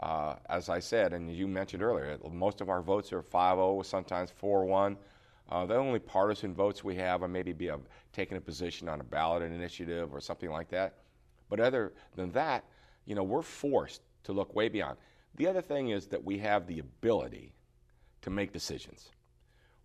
Uh, 0.00 0.36
as 0.48 0.70
I 0.70 0.78
said, 0.78 1.12
and 1.12 1.30
you 1.30 1.46
mentioned 1.46 1.82
earlier, 1.82 2.16
most 2.32 2.62
of 2.62 2.70
our 2.70 2.80
votes 2.80 3.12
are 3.12 3.22
5 3.22 3.56
0, 3.56 3.82
sometimes 3.82 4.30
4 4.30 4.64
1. 4.64 4.96
Uh, 5.50 5.66
the 5.66 5.74
only 5.74 5.98
partisan 5.98 6.54
votes 6.54 6.82
we 6.82 6.94
have 6.96 7.22
are 7.22 7.28
maybe 7.28 7.52
be 7.52 7.68
a, 7.68 7.78
taking 8.12 8.36
a 8.36 8.40
position 8.40 8.88
on 8.88 9.00
a 9.00 9.04
ballot 9.04 9.42
initiative 9.42 10.14
or 10.14 10.20
something 10.20 10.50
like 10.50 10.70
that. 10.70 10.94
But 11.50 11.60
other 11.60 11.92
than 12.14 12.30
that, 12.32 12.64
you 13.04 13.14
know, 13.14 13.24
we're 13.24 13.42
forced 13.42 14.02
to 14.24 14.32
look 14.32 14.54
way 14.54 14.68
beyond. 14.68 14.96
The 15.36 15.46
other 15.46 15.60
thing 15.60 15.90
is 15.90 16.06
that 16.06 16.24
we 16.24 16.38
have 16.38 16.66
the 16.66 16.78
ability 16.78 17.52
to 18.22 18.30
make 18.30 18.52
decisions. 18.52 19.10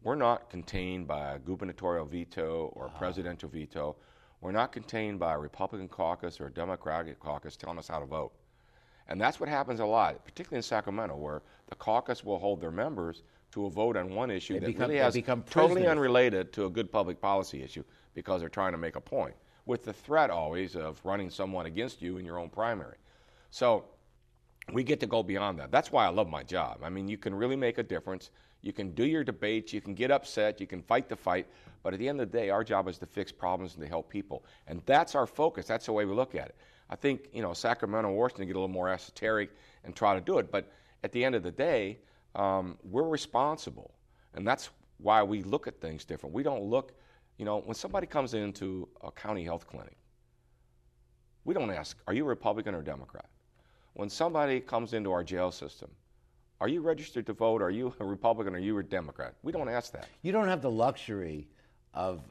We're 0.03 0.15
not 0.15 0.49
contained 0.49 1.07
by 1.07 1.33
a 1.33 1.39
gubernatorial 1.39 2.05
veto 2.05 2.71
or 2.75 2.85
a 2.85 2.97
presidential 2.97 3.49
veto. 3.49 3.95
We're 4.39 4.51
not 4.51 4.71
contained 4.71 5.19
by 5.19 5.33
a 5.33 5.39
Republican 5.39 5.89
caucus 5.89 6.39
or 6.39 6.47
a 6.47 6.51
Democratic 6.51 7.19
caucus 7.19 7.57
telling 7.57 7.79
us 7.79 7.87
how 7.87 7.99
to 7.99 8.05
vote. 8.05 8.31
And 9.07 9.21
that's 9.21 9.39
what 9.39 9.49
happens 9.49 9.79
a 9.79 9.85
lot, 9.85 10.23
particularly 10.25 10.57
in 10.57 10.63
Sacramento, 10.63 11.15
where 11.15 11.41
the 11.67 11.75
caucus 11.75 12.23
will 12.23 12.39
hold 12.39 12.59
their 12.61 12.71
members 12.71 13.23
to 13.51 13.65
a 13.67 13.69
vote 13.69 13.95
on 13.95 14.13
one 14.13 14.31
issue 14.31 14.53
They 14.53 14.59
that 14.59 14.65
become- 14.67 14.89
really 14.89 14.99
has 14.99 15.13
become 15.13 15.43
totally 15.43 15.73
prisoners. 15.81 15.91
unrelated 15.91 16.53
to 16.53 16.65
a 16.65 16.69
good 16.69 16.91
public 16.91 17.21
policy 17.21 17.61
issue 17.63 17.83
because 18.13 18.41
they're 18.41 18.49
trying 18.49 18.71
to 18.71 18.77
make 18.77 18.95
a 18.95 19.01
point, 19.01 19.35
with 19.65 19.83
the 19.85 19.93
threat 19.93 20.29
always 20.29 20.75
of 20.75 20.99
running 21.03 21.29
someone 21.29 21.65
against 21.65 22.01
you 22.01 22.17
in 22.17 22.25
your 22.25 22.39
own 22.39 22.49
primary. 22.49 22.97
So 23.51 23.85
we 24.73 24.83
get 24.83 24.99
to 25.01 25.05
go 25.07 25.21
beyond 25.21 25.59
that. 25.59 25.71
That's 25.71 25.91
why 25.91 26.05
I 26.05 26.09
love 26.09 26.27
my 26.27 26.43
job. 26.43 26.79
I 26.83 26.89
mean, 26.89 27.07
you 27.07 27.17
can 27.17 27.33
really 27.35 27.55
make 27.55 27.77
a 27.77 27.83
difference. 27.83 28.31
You 28.61 28.73
can 28.73 28.91
do 28.95 29.05
your 29.05 29.23
debates, 29.23 29.71
you 29.73 29.79
can 29.81 29.93
get 29.93 30.09
upset, 30.09 30.59
you 30.59 30.65
can 30.65 30.81
fight 30.81 31.07
the 31.07 31.15
fight, 31.15 31.45
but 31.83 31.93
at 31.93 31.99
the 31.99 32.09
end 32.09 32.19
of 32.19 32.31
the 32.31 32.37
day, 32.37 32.49
our 32.49 32.63
job 32.63 32.87
is 32.87 32.97
to 32.97 33.05
fix 33.05 33.31
problems 33.31 33.75
and 33.75 33.83
to 33.83 33.87
help 33.87 34.09
people. 34.09 34.43
And 34.67 34.81
that's 34.87 35.13
our 35.13 35.27
focus. 35.27 35.67
That's 35.67 35.85
the 35.85 35.93
way 35.93 36.05
we 36.05 36.15
look 36.15 36.33
at 36.33 36.47
it. 36.47 36.55
I 36.89 36.95
think, 36.95 37.29
you 37.33 37.41
know, 37.41 37.53
Sacramento 37.53 38.11
Washington 38.11 38.47
get 38.47 38.55
a 38.55 38.59
little 38.59 38.67
more 38.67 38.89
esoteric 38.89 39.51
and 39.83 39.95
try 39.95 40.13
to 40.13 40.21
do 40.21 40.37
it, 40.37 40.51
but 40.51 40.71
at 41.03 41.11
the 41.11 41.23
end 41.23 41.35
of 41.35 41.43
the 41.43 41.51
day, 41.51 41.99
um, 42.35 42.77
we're 42.83 43.07
responsible. 43.07 43.91
And 44.33 44.45
that's 44.45 44.69
why 44.97 45.23
we 45.23 45.43
look 45.43 45.67
at 45.67 45.79
things 45.79 46.05
different. 46.05 46.33
We 46.35 46.43
don't 46.43 46.63
look, 46.63 46.93
you 47.37 47.45
know, 47.45 47.61
when 47.61 47.75
somebody 47.75 48.07
comes 48.07 48.33
into 48.33 48.87
a 49.03 49.11
county 49.11 49.43
health 49.43 49.67
clinic, 49.67 49.97
we 51.43 51.53
don't 51.53 51.71
ask, 51.71 51.97
are 52.07 52.13
you 52.13 52.23
a 52.25 52.27
Republican 52.27 52.75
or 52.75 52.81
Democrat? 52.81 53.27
When 53.93 54.09
somebody 54.09 54.59
comes 54.59 54.93
into 54.93 55.11
our 55.11 55.23
jail 55.23 55.51
system, 55.51 55.89
are 56.59 56.67
you 56.67 56.81
registered 56.81 57.25
to 57.27 57.33
vote? 57.33 57.61
Are 57.61 57.69
you 57.69 57.93
a 57.99 58.05
Republican 58.05 58.53
or 58.53 58.57
are 58.57 58.61
you 58.61 58.77
a 58.79 58.83
Democrat? 58.83 59.35
We 59.43 59.51
don't 59.51 59.69
ask 59.69 59.91
that. 59.93 60.07
You 60.21 60.31
don't 60.31 60.47
have 60.47 60.61
the 60.61 60.71
luxury 60.71 61.47
of 61.93 62.21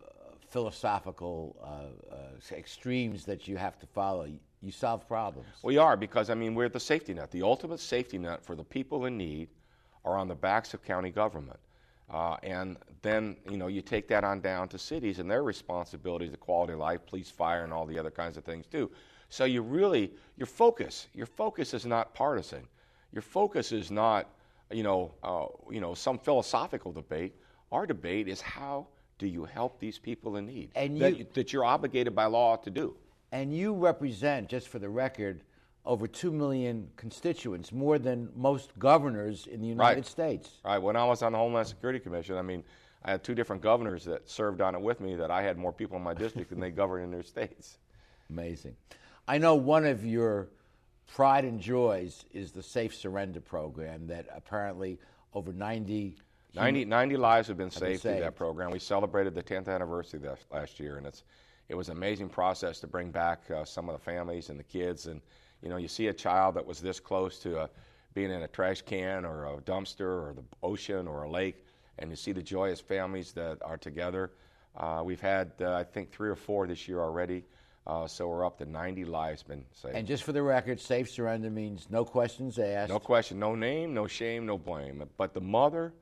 philosophical 0.54 1.56
uh, 1.60 2.14
uh, 2.14 2.56
extremes 2.56 3.24
that 3.24 3.48
you 3.48 3.56
have 3.56 3.76
to 3.80 3.86
follow. 3.86 4.24
You- 4.24 4.38
solve 4.70 5.06
problems. 5.06 5.46
We 5.62 5.76
are 5.76 5.94
because, 5.94 6.30
I 6.30 6.34
mean, 6.34 6.54
we're 6.54 6.70
the 6.70 6.80
safety 6.80 7.12
net. 7.12 7.30
The 7.30 7.42
ultimate 7.42 7.80
safety 7.80 8.16
net 8.16 8.42
for 8.42 8.56
the 8.56 8.64
people 8.64 9.04
in 9.04 9.18
need 9.18 9.48
are 10.06 10.16
on 10.16 10.26
the 10.26 10.34
backs 10.34 10.72
of 10.72 10.82
county 10.82 11.10
government. 11.10 11.60
Uh, 12.08 12.36
and 12.42 12.78
then, 13.02 13.36
you 13.50 13.58
know, 13.58 13.66
you 13.66 13.82
take 13.82 14.08
that 14.08 14.24
on 14.24 14.40
down 14.40 14.68
to 14.68 14.78
cities 14.78 15.18
and 15.18 15.30
their 15.30 15.42
responsibilities, 15.42 16.30
the 16.30 16.38
quality 16.38 16.72
of 16.72 16.78
life, 16.78 17.04
police, 17.04 17.30
fire, 17.30 17.62
and 17.62 17.74
all 17.74 17.84
the 17.84 17.98
other 17.98 18.10
kinds 18.10 18.38
of 18.38 18.44
things 18.44 18.64
too. 18.66 18.90
So 19.28 19.44
you 19.44 19.60
really, 19.60 20.12
your 20.38 20.46
focus, 20.46 21.08
your 21.12 21.26
focus 21.26 21.74
is 21.74 21.84
not 21.84 22.14
partisan. 22.14 22.66
Your 23.12 23.22
focus 23.38 23.70
is 23.70 23.90
not, 23.90 24.30
you 24.70 24.82
know, 24.82 25.12
uh, 25.22 25.46
you 25.70 25.80
know, 25.80 25.92
some 25.92 26.18
philosophical 26.18 26.90
debate. 26.90 27.34
Our 27.70 27.86
debate 27.86 28.28
is 28.28 28.40
how 28.40 28.86
do 29.18 29.26
you 29.26 29.44
help 29.44 29.78
these 29.78 29.98
people 29.98 30.36
in 30.36 30.46
need 30.46 30.70
And 30.74 31.00
that, 31.00 31.18
you- 31.18 31.26
that 31.34 31.52
you're 31.52 31.64
obligated 31.64 32.14
by 32.14 32.26
law 32.26 32.56
to 32.56 32.70
do. 32.70 32.96
And 33.32 33.54
you 33.54 33.74
represent, 33.74 34.48
just 34.48 34.68
for 34.68 34.78
the 34.78 34.88
record, 34.88 35.42
over 35.84 36.06
2 36.06 36.30
million 36.32 36.90
constituents, 36.96 37.72
more 37.72 37.98
than 37.98 38.30
most 38.34 38.78
governors 38.78 39.46
in 39.46 39.60
the 39.60 39.66
United 39.66 39.96
Right. 39.96 40.06
States. 40.06 40.60
Right. 40.64 40.78
When 40.78 40.96
I 40.96 41.04
was 41.04 41.22
on 41.22 41.32
the 41.32 41.38
Homeland 41.38 41.66
Security 41.66 41.98
Commission, 41.98 42.36
I 42.36 42.42
mean, 42.42 42.64
I 43.04 43.10
had 43.10 43.22
two 43.22 43.34
different 43.34 43.60
governors 43.60 44.04
that 44.04 44.28
served 44.28 44.60
on 44.60 44.74
it 44.74 44.80
with 44.80 45.00
me 45.00 45.14
that 45.16 45.30
I 45.30 45.42
had 45.42 45.58
more 45.58 45.72
people 45.72 45.96
in 45.96 46.02
my 46.02 46.14
district 46.14 46.50
than 46.50 46.60
they 46.60 46.70
govern 46.82 47.02
in 47.02 47.10
their 47.10 47.22
states. 47.22 47.78
Amazing. 48.30 48.76
I 49.28 49.38
know 49.38 49.56
one 49.56 49.84
of 49.84 50.04
your 50.06 50.48
pride 51.06 51.44
and 51.44 51.60
joys 51.60 52.24
is 52.32 52.52
the 52.52 52.62
Safe 52.62 52.94
Surrender 52.94 53.40
program 53.40 54.06
that 54.06 54.26
apparently 54.34 54.98
over 55.34 55.52
90 55.52 56.16
90, 56.54 56.84
90 56.84 57.16
lives 57.16 57.48
have 57.48 57.56
been 57.56 57.66
Have 57.66 57.80
been 57.80 57.88
saved 57.90 58.02
through 58.02 58.20
that 58.20 58.36
program. 58.36 58.70
We 58.70 58.78
celebrated 58.78 59.34
the 59.34 59.42
10th 59.42 59.68
anniversary 59.68 60.20
this, 60.20 60.40
last 60.50 60.78
year, 60.78 60.96
and 60.96 61.06
it's 61.06 61.24
it 61.68 61.74
was 61.74 61.88
an 61.88 61.96
amazing 61.96 62.28
process 62.28 62.78
to 62.80 62.86
bring 62.86 63.10
back 63.10 63.50
uh, 63.50 63.64
some 63.64 63.88
of 63.88 63.98
the 63.98 64.04
families 64.04 64.50
and 64.50 64.58
the 64.58 64.64
kids. 64.64 65.06
And 65.06 65.20
you 65.62 65.68
know, 65.68 65.76
you 65.78 65.88
see 65.88 66.08
a 66.08 66.12
child 66.12 66.56
that 66.56 66.66
was 66.66 66.80
this 66.80 67.00
close 67.00 67.38
to 67.40 67.60
uh, 67.60 67.66
being 68.12 68.30
in 68.30 68.42
a 68.42 68.48
trash 68.48 68.82
can 68.82 69.24
or 69.24 69.46
a 69.46 69.56
dumpster 69.62 70.00
or 70.00 70.34
the 70.36 70.44
ocean 70.62 71.08
or 71.08 71.24
a 71.24 71.30
lake, 71.30 71.64
and 71.98 72.10
you 72.10 72.16
see 72.16 72.32
the 72.32 72.42
joyous 72.42 72.80
families 72.80 73.32
that 73.32 73.58
are 73.62 73.78
together. 73.78 74.32
Uh, 74.76 75.02
we've 75.04 75.20
had, 75.20 75.52
uh, 75.60 75.74
I 75.74 75.84
think, 75.84 76.10
three 76.10 76.28
or 76.28 76.36
four 76.36 76.66
this 76.66 76.88
year 76.88 77.00
already, 77.00 77.44
uh, 77.86 78.06
so 78.06 78.28
we're 78.28 78.44
up 78.44 78.58
to 78.58 78.66
90 78.66 79.04
lives 79.04 79.42
been 79.42 79.64
saved. 79.72 79.94
And 79.94 80.06
just 80.06 80.24
for 80.24 80.32
the 80.32 80.42
record, 80.42 80.80
safe 80.80 81.10
surrender 81.10 81.50
means 81.50 81.86
no 81.90 82.04
questions 82.04 82.58
asked. 82.58 82.90
No 82.90 82.98
question, 82.98 83.38
no 83.38 83.54
name, 83.54 83.94
no 83.94 84.06
shame, 84.06 84.46
no 84.46 84.58
blame. 84.58 85.02
But 85.16 85.32
the 85.32 85.40
mother, 85.40 85.92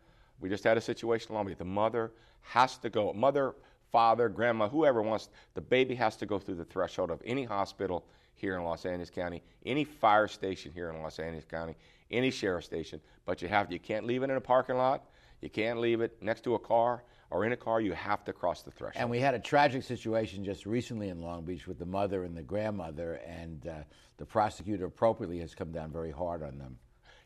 we 0.43 0.49
just 0.49 0.65
had 0.65 0.77
a 0.77 0.81
situation 0.81 1.31
in 1.31 1.37
Long 1.37 1.47
Beach. 1.47 1.57
The 1.57 1.65
mother 1.65 2.13
has 2.43 2.77
to 2.79 2.91
go. 2.91 3.13
Mother, 3.13 3.55
father, 3.91 4.29
grandma, 4.29 4.69
whoever 4.69 5.01
wants, 5.01 5.31
the 5.55 5.61
baby 5.61 5.95
has 5.95 6.17
to 6.17 6.27
go 6.27 6.39
through 6.39 6.57
the 6.57 6.65
threshold 6.65 7.11
of 7.11 7.23
any 7.25 7.45
hospital 7.45 8.05
here 8.35 8.57
in 8.57 8.65
Los 8.65 8.85
Angeles 8.85 9.09
County, 9.09 9.43
any 9.65 9.85
fire 9.85 10.27
station 10.27 10.73
here 10.73 10.91
in 10.91 11.01
Los 11.01 11.19
Angeles 11.21 11.45
County, 11.45 11.77
any 12.11 12.31
sheriff 12.31 12.65
station. 12.65 13.01
But 13.25 13.41
you 13.41 13.49
have, 13.49 13.71
you 13.71 13.79
can't 13.79 14.05
leave 14.05 14.25
it 14.25 14.31
in 14.31 14.37
a 14.37 14.41
parking 14.41 14.77
lot. 14.77 15.05
You 15.41 15.49
can't 15.49 15.79
leave 15.79 16.01
it 16.01 16.21
next 16.21 16.43
to 16.45 16.55
a 16.55 16.59
car 16.59 17.05
or 17.31 17.45
in 17.45 17.53
a 17.53 17.57
car. 17.57 17.81
You 17.81 17.93
have 17.93 18.25
to 18.25 18.33
cross 18.33 18.63
the 18.63 18.73
threshold. 18.73 19.01
And 19.01 19.11
we 19.11 19.21
had 19.21 19.35
a 19.35 19.39
tragic 19.39 19.85
situation 19.85 20.45
just 20.45 20.67
recently 20.67 21.09
in 21.09 21.21
Long 21.21 21.45
Beach 21.45 21.69
with 21.69 21.79
the 21.79 21.87
mother 21.87 22.25
and 22.25 22.37
the 22.37 22.43
grandmother, 22.43 23.21
and 23.27 23.67
uh, 23.67 23.75
the 24.19 24.27
prosecutor 24.27 24.87
appropriately 24.87 25.39
has 25.39 25.55
come 25.55 25.71
down 25.71 25.93
very 25.93 26.11
hard 26.11 26.43
on 26.43 26.59
them. 26.59 26.79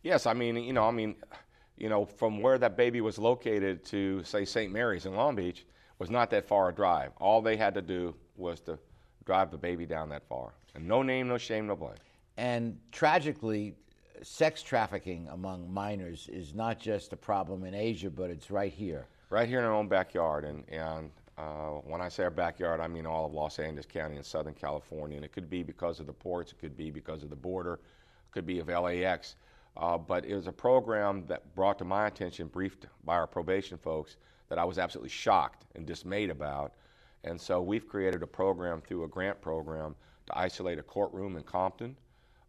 Yes, 0.02 0.26
I 0.26 0.34
mean, 0.34 0.56
you 0.56 0.72
know, 0.72 0.84
I 0.84 0.92
mean, 0.92 1.16
you 1.76 1.88
know, 1.88 2.04
from 2.04 2.40
where 2.40 2.58
that 2.58 2.76
baby 2.76 3.00
was 3.00 3.18
located 3.18 3.84
to 3.86 4.22
say 4.24 4.44
St. 4.44 4.72
Mary's 4.72 5.06
in 5.06 5.14
Long 5.14 5.34
Beach 5.34 5.66
was 5.98 6.10
not 6.10 6.30
that 6.30 6.46
far 6.46 6.68
a 6.68 6.74
drive. 6.74 7.12
All 7.18 7.40
they 7.42 7.56
had 7.56 7.74
to 7.74 7.82
do 7.82 8.14
was 8.36 8.60
to 8.60 8.78
drive 9.24 9.50
the 9.50 9.58
baby 9.58 9.86
down 9.86 10.08
that 10.10 10.22
far, 10.28 10.54
and 10.74 10.86
no 10.86 11.02
name, 11.02 11.28
no 11.28 11.38
shame, 11.38 11.66
no 11.66 11.76
blame. 11.76 11.94
And 12.36 12.78
tragically, 12.92 13.74
sex 14.22 14.62
trafficking 14.62 15.28
among 15.30 15.72
minors 15.72 16.28
is 16.32 16.54
not 16.54 16.78
just 16.78 17.12
a 17.12 17.16
problem 17.16 17.64
in 17.64 17.74
Asia, 17.74 18.10
but 18.10 18.30
it's 18.30 18.50
right 18.50 18.72
here. 18.72 19.06
Right 19.30 19.48
here 19.48 19.58
in 19.58 19.64
our 19.64 19.72
own 19.74 19.88
backyard, 19.88 20.44
and 20.44 20.64
and 20.70 21.10
Uh, 21.38 21.82
when 21.84 22.00
I 22.00 22.08
say 22.08 22.24
our 22.24 22.30
backyard, 22.30 22.80
I 22.80 22.88
mean 22.88 23.04
all 23.04 23.26
of 23.26 23.32
Los 23.34 23.58
Angeles 23.58 23.84
County 23.84 24.16
and 24.16 24.24
Southern 24.24 24.54
California. 24.54 25.16
And 25.16 25.24
it 25.24 25.32
could 25.32 25.50
be 25.50 25.62
because 25.62 26.00
of 26.00 26.06
the 26.06 26.12
ports, 26.14 26.52
it 26.52 26.58
could 26.58 26.76
be 26.78 26.90
because 26.90 27.22
of 27.22 27.28
the 27.28 27.36
border, 27.36 27.74
it 27.74 28.32
could 28.32 28.46
be 28.46 28.58
of 28.58 28.68
LAX. 28.68 29.36
Uh, 29.76 29.98
but 29.98 30.24
it 30.24 30.34
was 30.34 30.46
a 30.46 30.52
program 30.52 31.24
that 31.26 31.54
brought 31.54 31.78
to 31.78 31.84
my 31.84 32.06
attention, 32.06 32.46
briefed 32.46 32.86
by 33.04 33.14
our 33.14 33.26
probation 33.26 33.76
folks, 33.76 34.16
that 34.48 34.58
I 34.58 34.64
was 34.64 34.78
absolutely 34.78 35.10
shocked 35.10 35.66
and 35.74 35.84
dismayed 35.86 36.30
about. 36.30 36.72
And 37.24 37.40
so 37.40 37.60
we've 37.60 37.86
created 37.86 38.22
a 38.22 38.26
program 38.26 38.80
through 38.80 39.04
a 39.04 39.08
grant 39.08 39.40
program 39.40 39.94
to 40.26 40.38
isolate 40.38 40.78
a 40.78 40.82
courtroom 40.82 41.36
in 41.36 41.42
Compton 41.42 41.96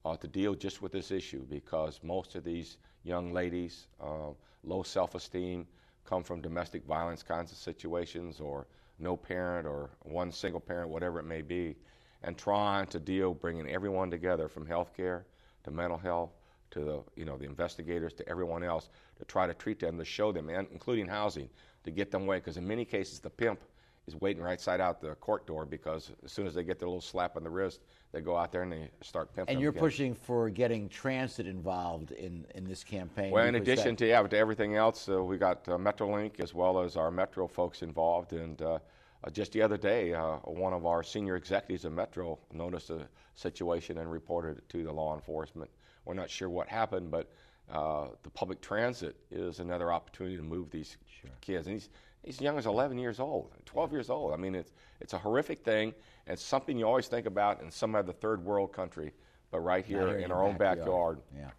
uh, 0.06 0.16
to 0.18 0.28
deal 0.28 0.54
just 0.54 0.82
with 0.82 0.92
this 0.92 1.12
issue 1.12 1.46
because 1.50 2.00
most 2.04 2.36
of 2.36 2.44
these 2.44 2.78
young 3.04 3.34
ladies, 3.34 3.88
uh, 4.02 4.30
low 4.64 4.84
self 4.84 5.16
esteem, 5.16 5.68
come 6.06 6.24
from 6.24 6.42
domestic 6.42 6.86
violence 6.86 7.24
kinds 7.24 7.52
of 7.52 7.58
situations 7.58 8.40
or 8.40 8.68
no 9.00 9.18
parent 9.18 9.68
or 9.68 9.90
one 10.04 10.32
single 10.32 10.62
parent, 10.62 10.90
whatever 10.90 11.20
it 11.20 11.26
may 11.26 11.42
be, 11.42 11.76
and 12.24 12.38
trying 12.38 12.88
to 12.88 13.00
deal, 13.00 13.34
bringing 13.34 13.70
everyone 13.70 14.10
together 14.10 14.48
from 14.48 14.66
healthcare 14.66 15.24
to 15.64 15.72
mental 15.72 15.98
health 15.98 16.32
to 16.72 16.80
the, 16.80 17.04
you 17.16 17.26
know, 17.26 17.38
the 17.38 17.46
investigators 17.46 18.14
to 18.14 18.28
everyone 18.30 18.64
else 18.64 18.90
to 19.18 19.26
try 19.26 19.48
to 19.48 19.54
treat 19.54 19.80
them, 19.80 19.98
to 19.98 20.06
show 20.06 20.32
them, 20.32 20.50
and 20.50 20.68
including 20.72 21.08
housing, 21.08 21.50
to 21.84 21.92
get 21.92 22.12
them 22.12 22.24
away. 22.24 22.38
Because 22.38 22.58
in 22.58 22.68
many 22.68 22.86
cases, 22.86 23.20
the 23.20 23.30
pimp 23.30 23.60
is 24.08 24.16
waiting 24.22 24.42
right 24.42 24.60
side 24.60 24.80
out 24.80 25.02
the 25.02 25.16
court 25.16 25.46
door 25.46 25.66
because 25.66 26.12
as 26.24 26.32
soon 26.32 26.48
as 26.48 26.54
they 26.54 26.64
get 26.64 26.80
their 26.80 26.88
little 26.88 27.02
slap 27.02 27.36
on 27.36 27.44
the 27.44 27.50
wrist, 27.50 27.82
they 28.14 28.22
go 28.22 28.38
out 28.38 28.52
there 28.54 28.64
and 28.64 28.72
they 28.72 28.90
start 29.02 29.34
pimping. 29.36 29.54
And 29.54 29.62
you're 29.62 29.72
again. 29.72 29.82
pushing 29.82 30.16
for 30.16 30.50
getting 30.50 30.88
transit 30.88 31.46
involved 31.46 32.12
in, 32.12 32.46
in 32.56 32.66
this 32.66 32.84
campaign. 32.84 33.32
Well, 33.32 33.46
in 33.46 33.56
addition 33.56 33.90
that- 33.90 33.98
to 33.98 34.08
yeah, 34.08 34.22
to 34.22 34.38
everything 34.38 34.76
else, 34.76 35.10
uh, 35.10 35.22
we 35.22 35.38
got 35.38 35.68
uh, 35.68 35.78
MetroLink 35.78 36.40
as 36.40 36.54
well 36.54 36.80
as 36.80 36.96
our 36.96 37.12
Metro 37.12 37.48
folks 37.48 37.82
involved. 37.82 38.32
And 38.32 38.62
uh, 38.62 38.80
uh, 39.24 39.30
just 39.30 39.52
the 39.52 39.62
other 39.62 39.78
day, 39.78 40.14
uh, 40.14 40.38
one 40.44 40.74
of 40.74 40.86
our 40.86 41.04
senior 41.04 41.36
executives 41.36 41.84
at 41.84 41.92
Metro 41.92 42.40
noticed 42.54 42.90
a 42.92 43.08
situation 43.36 43.98
and 43.98 44.10
reported 44.10 44.58
it 44.58 44.70
to 44.70 44.84
the 44.84 44.92
law 44.92 45.16
enforcement. 45.16 45.70
We're 46.08 46.14
not 46.14 46.30
sure 46.30 46.50
what 46.50 46.70
happened, 46.70 47.12
but 47.12 47.30
uh, 47.70 48.08
the 48.24 48.30
public 48.30 48.62
transit 48.62 49.18
is 49.30 49.60
another 49.60 49.92
opportunity 49.92 50.38
to 50.38 50.42
move 50.42 50.72
these 50.72 50.96
kids. 51.42 51.68
And 51.68 51.74
he's 51.74 51.90
he's 52.24 52.40
young 52.40 52.58
as 52.58 52.66
11 52.66 52.98
years 52.98 53.20
old, 53.20 53.52
12 53.66 53.92
years 53.92 54.10
old. 54.10 54.34
I 54.34 54.38
mean, 54.38 54.56
it's 54.56 54.72
it's 55.02 55.12
a 55.12 55.18
horrific 55.18 55.66
thing, 55.66 55.94
and 56.26 56.34
it's 56.34 56.42
something 56.44 56.78
you 56.78 56.86
always 56.86 57.08
think 57.08 57.26
about 57.26 57.62
in 57.62 57.70
some 57.70 57.94
other 57.94 58.14
third 58.14 58.44
world 58.44 58.72
country, 58.72 59.12
but 59.52 59.60
right 59.60 59.86
here, 59.86 60.08
here 60.08 60.18
in 60.18 60.24
in 60.24 60.32
our 60.32 60.44
own 60.44 60.58
backyard. 60.58 60.78
backyard. 60.78 61.20
Yeah. 61.36 61.50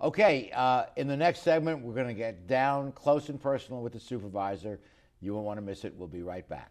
Okay, 0.00 0.52
uh, 0.54 0.84
in 0.96 1.08
the 1.08 1.16
next 1.16 1.40
segment, 1.40 1.82
we're 1.82 1.94
going 1.94 2.06
to 2.06 2.14
get 2.14 2.46
down 2.46 2.92
close 2.92 3.30
and 3.30 3.40
personal 3.40 3.82
with 3.82 3.94
the 3.94 4.00
supervisor. 4.00 4.78
You 5.20 5.34
won't 5.34 5.44
want 5.44 5.58
to 5.58 5.62
miss 5.62 5.84
it. 5.84 5.92
We'll 5.96 6.06
be 6.06 6.22
right 6.22 6.48
back. 6.48 6.70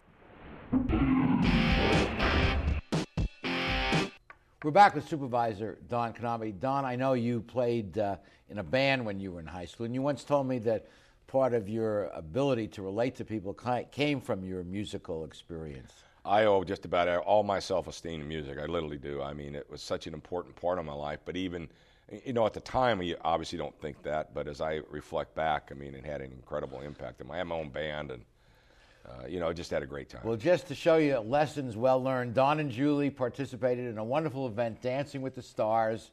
We're 4.63 4.69
back 4.69 4.93
with 4.93 5.09
Supervisor 5.09 5.79
Don 5.89 6.13
Knabe. 6.13 6.59
Don, 6.59 6.85
I 6.85 6.95
know 6.95 7.13
you 7.13 7.41
played 7.41 7.97
uh, 7.97 8.17
in 8.47 8.59
a 8.59 8.63
band 8.63 9.03
when 9.03 9.19
you 9.19 9.31
were 9.31 9.39
in 9.39 9.47
high 9.47 9.65
school, 9.65 9.87
and 9.87 9.95
you 9.95 10.03
once 10.03 10.23
told 10.23 10.45
me 10.45 10.59
that 10.59 10.85
part 11.25 11.55
of 11.55 11.67
your 11.67 12.03
ability 12.13 12.67
to 12.67 12.83
relate 12.83 13.15
to 13.15 13.25
people 13.25 13.57
came 13.91 14.21
from 14.21 14.43
your 14.43 14.63
musical 14.63 15.25
experience. 15.25 15.91
I 16.23 16.45
owe 16.45 16.63
just 16.63 16.85
about 16.85 17.07
all 17.23 17.41
my 17.41 17.57
self-esteem 17.57 18.19
to 18.19 18.25
music. 18.27 18.59
I 18.59 18.67
literally 18.67 18.99
do. 18.99 19.19
I 19.23 19.33
mean, 19.33 19.55
it 19.55 19.67
was 19.67 19.81
such 19.81 20.05
an 20.05 20.13
important 20.13 20.55
part 20.55 20.77
of 20.77 20.85
my 20.85 20.93
life. 20.93 21.21
But 21.25 21.35
even, 21.37 21.67
you 22.23 22.33
know, 22.33 22.45
at 22.45 22.53
the 22.53 22.61
time, 22.61 23.01
you 23.01 23.17
obviously 23.23 23.57
don't 23.57 23.75
think 23.81 24.03
that. 24.03 24.35
But 24.35 24.47
as 24.47 24.61
I 24.61 24.81
reflect 24.91 25.33
back, 25.33 25.69
I 25.71 25.73
mean, 25.73 25.95
it 25.95 26.05
had 26.05 26.21
an 26.21 26.31
incredible 26.31 26.81
impact. 26.81 27.19
And 27.19 27.31
I 27.31 27.37
had 27.37 27.47
my 27.47 27.55
own 27.55 27.69
band, 27.69 28.11
and 28.11 28.21
uh, 29.07 29.27
you 29.27 29.39
know, 29.39 29.49
I 29.49 29.53
just 29.53 29.71
had 29.71 29.83
a 29.83 29.85
great 29.85 30.09
time. 30.09 30.21
Well, 30.23 30.37
just 30.37 30.67
to 30.67 30.75
show 30.75 30.97
you 30.97 31.17
lessons 31.19 31.75
well 31.75 32.01
learned, 32.01 32.33
Don 32.33 32.59
and 32.59 32.71
Julie 32.71 33.09
participated 33.09 33.87
in 33.87 33.97
a 33.97 34.03
wonderful 34.03 34.47
event, 34.47 34.81
Dancing 34.81 35.21
with 35.21 35.35
the 35.35 35.41
Stars, 35.41 36.11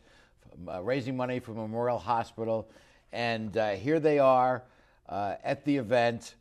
uh, 0.67 0.83
raising 0.83 1.17
money 1.17 1.39
for 1.39 1.53
Memorial 1.53 1.99
Hospital. 1.99 2.69
And 3.13 3.57
uh, 3.57 3.71
here 3.71 4.01
they 4.01 4.19
are 4.19 4.63
uh, 5.09 5.35
at 5.45 5.65
the 5.65 5.77
event, 5.77 6.35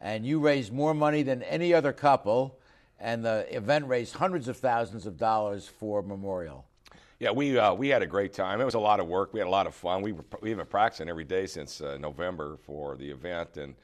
and 0.00 0.26
you 0.26 0.40
raised 0.40 0.72
more 0.72 0.94
money 0.94 1.22
than 1.22 1.42
any 1.44 1.72
other 1.74 1.92
couple, 1.92 2.58
and 3.00 3.24
the 3.24 3.46
event 3.54 3.86
raised 3.86 4.14
hundreds 4.14 4.48
of 4.48 4.56
thousands 4.56 5.06
of 5.06 5.16
dollars 5.16 5.68
for 5.68 6.02
Memorial. 6.02 6.64
Yeah, 7.18 7.30
we 7.30 7.56
uh, 7.56 7.72
we 7.72 7.88
had 7.88 8.02
a 8.02 8.06
great 8.06 8.32
time. 8.32 8.60
It 8.60 8.64
was 8.64 8.74
a 8.74 8.80
lot 8.80 8.98
of 8.98 9.06
work. 9.06 9.32
We 9.32 9.38
had 9.38 9.46
a 9.46 9.50
lot 9.50 9.68
of 9.68 9.76
fun. 9.76 10.02
We 10.02 10.10
were, 10.10 10.24
we've 10.40 10.56
been 10.56 10.66
practicing 10.66 11.08
every 11.08 11.22
day 11.22 11.46
since 11.46 11.80
uh, 11.80 11.96
November 12.00 12.58
for 12.64 12.96
the 12.96 13.08
event, 13.08 13.56
and 13.58 13.76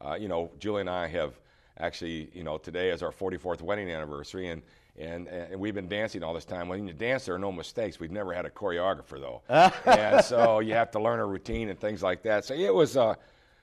uh, 0.00 0.14
you 0.14 0.28
know, 0.28 0.52
Julie 0.60 0.82
and 0.82 0.90
I 0.90 1.08
have 1.08 1.34
actually, 1.78 2.30
you 2.32 2.44
know, 2.44 2.58
today 2.58 2.90
is 2.90 3.02
our 3.02 3.12
44th 3.12 3.62
wedding 3.62 3.90
anniversary, 3.90 4.48
and 4.48 4.62
and 4.96 5.26
and 5.26 5.58
we've 5.58 5.74
been 5.74 5.88
dancing 5.88 6.22
all 6.22 6.34
this 6.34 6.44
time. 6.44 6.68
When 6.68 6.86
you 6.86 6.94
dance, 6.94 7.24
there 7.24 7.34
are 7.34 7.38
no 7.38 7.50
mistakes. 7.52 7.98
We've 7.98 8.12
never 8.12 8.32
had 8.32 8.46
a 8.46 8.50
choreographer 8.50 9.20
though, 9.20 9.42
and 9.86 10.24
so 10.24 10.60
you 10.60 10.74
have 10.74 10.90
to 10.92 11.00
learn 11.00 11.20
a 11.20 11.26
routine 11.26 11.68
and 11.68 11.78
things 11.78 12.02
like 12.02 12.22
that. 12.22 12.44
So 12.44 12.54
it 12.54 12.72
was. 12.72 12.96
Uh, 12.96 13.14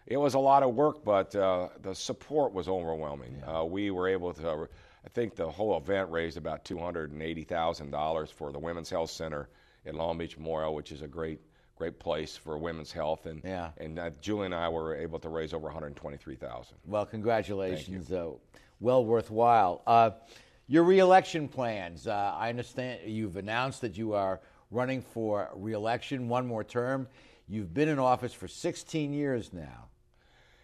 it 0.07 0.17
was 0.17 0.33
a 0.33 0.39
lot 0.39 0.63
of 0.63 0.75
work, 0.75 1.05
but 1.05 1.33
uh, 1.35 1.69
the 1.83 1.93
support 1.93 2.53
was 2.53 2.67
overwhelming. 2.67 3.41
Uh, 3.47 3.63
we 3.63 3.91
were 3.91 4.07
able 4.07 4.33
to, 4.33 4.67
I 5.05 5.09
think 5.09 5.35
the 5.35 5.49
whole 5.49 5.77
event 5.77 6.11
raised 6.11 6.37
about 6.37 6.65
$280,000 6.65 8.31
for 8.31 8.51
the 8.51 8.59
Women's 8.59 8.89
Health 8.89 9.11
Center 9.11 9.47
at 9.85 9.95
Long 9.95 10.17
Beach 10.17 10.37
Memorial, 10.37 10.75
which 10.75 10.91
is 10.91 11.01
a 11.01 11.07
great, 11.07 11.39
great 11.81 11.97
place 11.97 12.37
for 12.37 12.59
women's 12.59 12.91
health, 12.91 13.25
and 13.25 13.41
Yeah. 13.43 13.71
and 13.79 13.97
uh, 13.97 14.11
Julie 14.21 14.45
and 14.45 14.53
I 14.53 14.69
were 14.69 14.95
able 14.95 15.17
to 15.17 15.29
raise 15.29 15.51
over 15.51 15.65
123,000. 15.65 16.77
Well, 16.85 17.07
congratulations. 17.07 18.11
Uh, 18.11 18.33
well 18.79 19.03
worthwhile. 19.03 19.81
Uh, 19.87 20.11
your 20.67 20.83
reelection 20.83 21.47
plans. 21.47 22.05
Uh, 22.05 22.35
I 22.37 22.49
understand 22.49 22.99
you've 23.07 23.35
announced 23.35 23.81
that 23.81 23.97
you 23.97 24.13
are 24.13 24.41
running 24.69 25.01
for 25.01 25.49
reelection 25.55 26.29
one 26.29 26.45
more 26.45 26.63
term. 26.63 27.07
You've 27.47 27.73
been 27.73 27.89
in 27.89 27.97
office 27.97 28.31
for 28.31 28.47
16 28.47 29.11
years 29.11 29.51
now. 29.51 29.87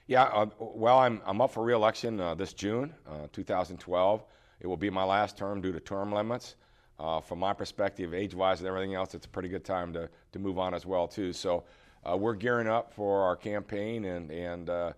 Yeah, 0.05 0.23
uh, 0.25 0.45
well, 0.59 0.99
I'm, 0.99 1.19
I'm 1.25 1.41
up 1.41 1.51
for 1.51 1.63
reelection 1.63 2.19
uh, 2.19 2.35
this 2.35 2.53
June, 2.53 2.93
uh, 3.09 3.27
2012. 3.33 4.23
It 4.59 4.67
will 4.67 4.77
be 4.77 4.91
my 4.91 5.03
last 5.03 5.35
term 5.35 5.61
due 5.61 5.71
to 5.71 5.79
term 5.79 6.13
limits. 6.13 6.57
Uh, 6.99 7.21
from 7.21 7.39
my 7.39 7.53
perspective, 7.53 8.13
age-wise 8.13 8.59
and 8.59 8.67
everything 8.67 8.95
else, 8.95 9.13
it's 9.13 9.27
a 9.27 9.29
pretty 9.29 9.49
good 9.49 9.63
time 9.63 9.93
to, 9.93 10.09
to 10.31 10.39
move 10.39 10.57
on 10.57 10.73
as 10.73 10.85
well 10.85 11.07
too. 11.07 11.31
So 11.31 11.63
uh, 12.03 12.17
we're 12.17 12.33
gearing 12.33 12.67
up 12.67 12.93
for 12.93 13.21
our 13.23 13.35
campaign, 13.35 14.05
and 14.05 14.31
and 14.31 14.69
uh, 14.69 14.93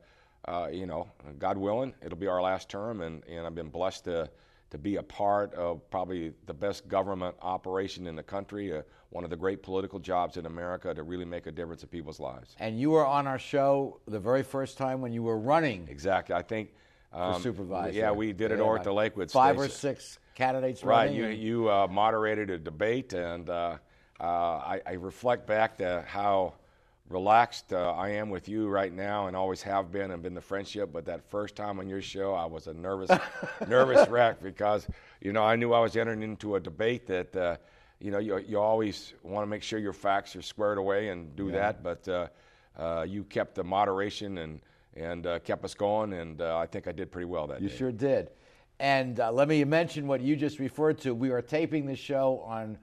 uh, 0.48 0.70
you 0.72 0.86
know, 0.86 1.08
God 1.38 1.58
willing, 1.58 1.94
it'll 2.04 2.18
be 2.18 2.28
our 2.28 2.42
last 2.42 2.70
term, 2.70 3.02
and, 3.02 3.24
and 3.26 3.46
I've 3.46 3.56
been 3.56 3.70
blessed 3.70 4.06
to 4.06 4.30
to 4.70 4.78
be 4.78 4.98
a 4.98 5.04
part 5.04 5.54
of 5.56 5.90
probably 5.90 6.32
the 6.46 6.54
best 6.54 6.88
government 6.88 7.36
operation 7.42 8.06
in 8.06 8.16
the 8.16 8.24
country, 8.24 8.72
uh, 8.72 8.84
one 9.10 9.24
of 9.24 9.32
the 9.32 9.36
great 9.36 9.64
political 9.64 9.98
jobs 9.98 10.38
in 10.38 10.46
America 10.46 10.94
to 10.94 11.02
really 11.02 11.26
make 11.26 11.48
a 11.48 11.52
difference 11.52 11.82
in 11.82 11.90
people's 11.90 12.20
lives. 12.20 12.56
And 12.60 12.80
you 12.80 12.92
were 12.92 13.06
on 13.06 13.26
our 13.26 13.40
show 13.40 14.00
the 14.08 14.20
very 14.20 14.44
first 14.44 14.78
time 14.78 15.02
when 15.02 15.12
you 15.12 15.24
were 15.24 15.40
running 15.40 15.88
Exactly. 15.90 16.36
I 16.36 16.44
think 16.44 16.74
for 17.12 17.18
um, 17.34 17.42
supervisor. 17.42 17.98
Yeah, 17.98 18.12
we 18.12 18.34
did 18.34 18.52
it 18.52 18.60
over 18.60 18.78
at 18.78 18.84
the 18.84 18.94
Lakewood 18.94 19.32
Five 19.32 19.58
or 19.60 19.68
six 19.70 20.20
candidates 20.36 20.84
Right. 20.84 21.06
running. 21.06 21.16
You 21.16 21.26
you 21.28 21.70
uh, 21.72 21.88
moderated 21.88 22.50
a 22.50 22.58
debate, 22.58 23.14
and 23.14 23.50
uh, 23.50 23.78
uh, 24.20 24.24
I, 24.24 24.82
I 24.86 24.94
reflect 24.94 25.48
back 25.48 25.78
to 25.78 26.04
how 26.08 26.54
relaxed 27.10 27.74
uh, 27.74 27.92
I 27.94 28.10
am 28.10 28.30
with 28.30 28.48
you 28.48 28.68
right 28.68 28.94
now, 28.94 29.28
and 29.28 29.36
always 29.36 29.62
have 29.64 29.92
been, 29.92 30.12
and 30.12 30.22
been 30.22 30.36
the 30.36 30.42
friendship. 30.42 30.92
But 30.94 31.06
that 31.06 31.28
first 31.30 31.56
time 31.56 31.80
on 31.80 31.90
your 31.90 32.02
show, 32.02 32.34
I 32.34 32.46
was 32.46 32.68
a 32.68 32.74
nervous, 32.74 33.12
nervous 33.68 34.08
wreck 34.08 34.42
because 34.42 34.88
you 35.22 35.34
know 35.34 35.44
I 35.44 35.56
knew 35.56 35.74
I 35.74 35.80
was 35.80 35.96
entering 35.98 36.24
into 36.24 36.56
a 36.56 36.60
debate 36.60 37.08
that. 37.08 37.36
Uh, 37.36 37.58
you 38.02 38.12
know, 38.12 38.18
you, 38.20 38.38
you 38.38 38.58
always 38.58 39.14
want 39.24 39.44
to 39.44 39.48
make 39.48 39.62
sure 39.62 39.78
your 39.78 39.92
facts 39.92 40.34
are 40.34 40.42
squared 40.42 40.78
away 40.78 41.10
and 41.10 41.36
do 41.36 41.48
Yeah. 41.48 41.52
that, 41.74 41.84
but 41.84 42.08
uh, 42.08 42.28
uh, 42.78 43.02
you 43.06 43.26
kept 43.26 43.56
the 43.56 43.64
moderation 43.66 44.38
and 44.38 44.62
and 45.00 45.26
uh, 45.26 45.40
kept 45.40 45.64
us 45.66 45.74
going, 45.74 46.14
and 46.14 46.42
uh, 46.42 46.58
I 46.58 46.66
think 46.66 46.88
I 46.88 46.92
did 46.92 47.12
pretty 47.12 47.26
well 47.26 47.48
that 47.48 47.62
You 47.62 47.68
day. 47.68 47.74
You 47.74 47.78
sure 47.78 47.92
did. 47.92 48.30
And 48.80 49.20
uh, 49.20 49.32
let 49.32 49.48
me 49.48 49.64
mention 49.64 50.08
what 50.08 50.22
you 50.22 50.36
just 50.36 50.60
referred 50.60 51.00
to. 51.00 51.14
We 51.14 51.32
are 51.32 51.42
taping 51.42 51.86
the 51.86 51.96
show 51.96 52.40
on 52.46 52.78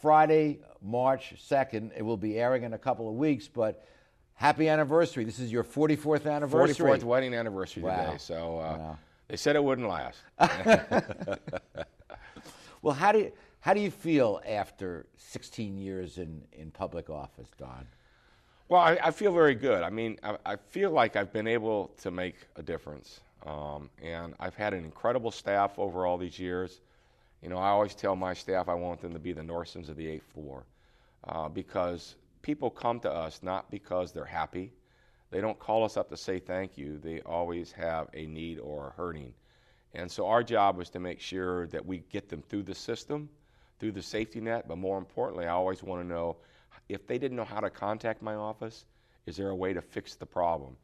Friday, 0.00 0.60
March 0.82 1.34
2nd. 1.48 1.90
It 1.96 2.02
will 2.02 2.16
be 2.16 2.38
airing 2.38 2.62
in 2.62 2.72
a 2.74 2.78
couple 2.78 3.08
of 3.08 3.14
weeks, 3.14 3.48
but 3.48 3.86
happy 4.34 4.68
anniversary. 4.68 5.24
This 5.24 5.38
is 5.38 5.52
your 5.52 5.64
44th 5.64 6.30
anniversary. 6.30 6.86
44th 6.90 7.04
wedding 7.04 7.34
anniversary 7.34 7.82
Wow. 7.82 8.04
today. 8.06 8.18
So 8.18 8.58
uh, 8.58 8.76
Wow. 8.78 8.98
they 9.28 9.36
said 9.36 9.56
it 9.56 9.64
wouldn't 9.64 9.88
last. 9.88 10.18
Well, 12.84 12.94
how 12.94 13.12
do 13.12 13.20
you, 13.20 13.32
how 13.60 13.74
do 13.74 13.80
you 13.80 13.92
feel 13.92 14.40
after 14.44 15.06
16 15.16 15.78
years 15.78 16.18
in, 16.18 16.42
in 16.52 16.72
public 16.72 17.08
office, 17.10 17.46
Don? 17.56 17.86
Well, 18.72 18.80
I, 18.80 18.98
I 19.04 19.10
feel 19.10 19.34
very 19.34 19.54
good. 19.54 19.82
I 19.82 19.90
mean, 19.90 20.18
I, 20.22 20.38
I 20.46 20.56
feel 20.56 20.90
like 20.90 21.14
I've 21.14 21.30
been 21.30 21.46
able 21.46 21.88
to 22.00 22.10
make 22.10 22.36
a 22.56 22.62
difference. 22.62 23.20
Um, 23.44 23.90
and 24.02 24.32
I've 24.40 24.54
had 24.54 24.72
an 24.72 24.82
incredible 24.82 25.30
staff 25.30 25.78
over 25.78 26.06
all 26.06 26.16
these 26.16 26.38
years. 26.38 26.80
You 27.42 27.50
know, 27.50 27.58
I 27.58 27.68
always 27.68 27.94
tell 27.94 28.16
my 28.16 28.32
staff 28.32 28.70
I 28.70 28.74
want 28.74 29.02
them 29.02 29.12
to 29.12 29.18
be 29.18 29.34
the 29.34 29.42
Nordstroms 29.42 29.90
of 29.90 29.96
the 29.96 30.08
eighth 30.08 30.24
floor 30.32 30.64
uh, 31.28 31.50
because 31.50 32.14
people 32.40 32.70
come 32.70 32.98
to 33.00 33.12
us 33.12 33.40
not 33.42 33.70
because 33.70 34.10
they're 34.10 34.24
happy. 34.24 34.72
They 35.30 35.42
don't 35.42 35.58
call 35.58 35.84
us 35.84 35.98
up 35.98 36.08
to 36.08 36.16
say 36.16 36.38
thank 36.38 36.78
you. 36.78 36.96
They 36.96 37.20
always 37.26 37.72
have 37.72 38.08
a 38.14 38.24
need 38.24 38.58
or 38.58 38.88
a 38.88 38.90
hurting. 38.92 39.34
And 39.92 40.10
so 40.10 40.26
our 40.26 40.42
job 40.42 40.80
is 40.80 40.88
to 40.88 40.98
make 40.98 41.20
sure 41.20 41.66
that 41.66 41.84
we 41.84 42.04
get 42.10 42.30
them 42.30 42.42
through 42.48 42.62
the 42.62 42.74
system, 42.74 43.28
through 43.78 43.92
the 43.92 44.02
safety 44.02 44.40
net. 44.40 44.66
But 44.66 44.78
more 44.78 44.96
importantly, 44.96 45.44
I 45.44 45.50
always 45.50 45.82
want 45.82 46.00
to 46.00 46.08
know 46.08 46.38
if 46.88 47.06
they 47.06 47.18
didn't 47.18 47.36
know 47.36 47.44
how 47.44 47.60
to 47.60 47.70
contact 47.70 48.22
my 48.22 48.34
office, 48.34 48.84
is 49.26 49.36
there 49.36 49.50
a 49.50 49.56
way 49.56 49.72
to 49.72 49.80
fix 49.80 50.14
the 50.14 50.26
problem? 50.26 50.76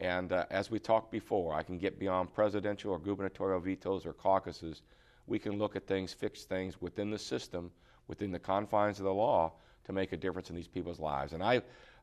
And 0.00 0.32
uh, 0.32 0.46
as 0.50 0.70
we 0.70 0.78
talked 0.78 1.10
before, 1.12 1.54
I 1.54 1.62
can 1.62 1.78
get 1.78 1.98
beyond 1.98 2.34
presidential 2.34 2.92
or 2.92 2.98
gubernatorial 2.98 3.60
vetoes 3.60 4.04
or 4.06 4.12
caucuses. 4.12 4.82
We 5.26 5.38
can 5.38 5.58
look 5.58 5.76
at 5.76 5.86
things, 5.86 6.12
fix 6.12 6.44
things 6.44 6.80
within 6.80 7.10
the 7.10 7.18
system, 7.18 7.70
within 8.08 8.32
the 8.32 8.38
confines 8.38 8.98
of 8.98 9.04
the 9.04 9.14
law, 9.14 9.52
to 9.84 9.92
make 9.92 10.12
a 10.12 10.16
difference 10.16 10.50
in 10.50 10.56
these 10.56 10.68
people's 10.68 10.98
lives. 10.98 11.32
And 11.32 11.42
I, 11.42 11.58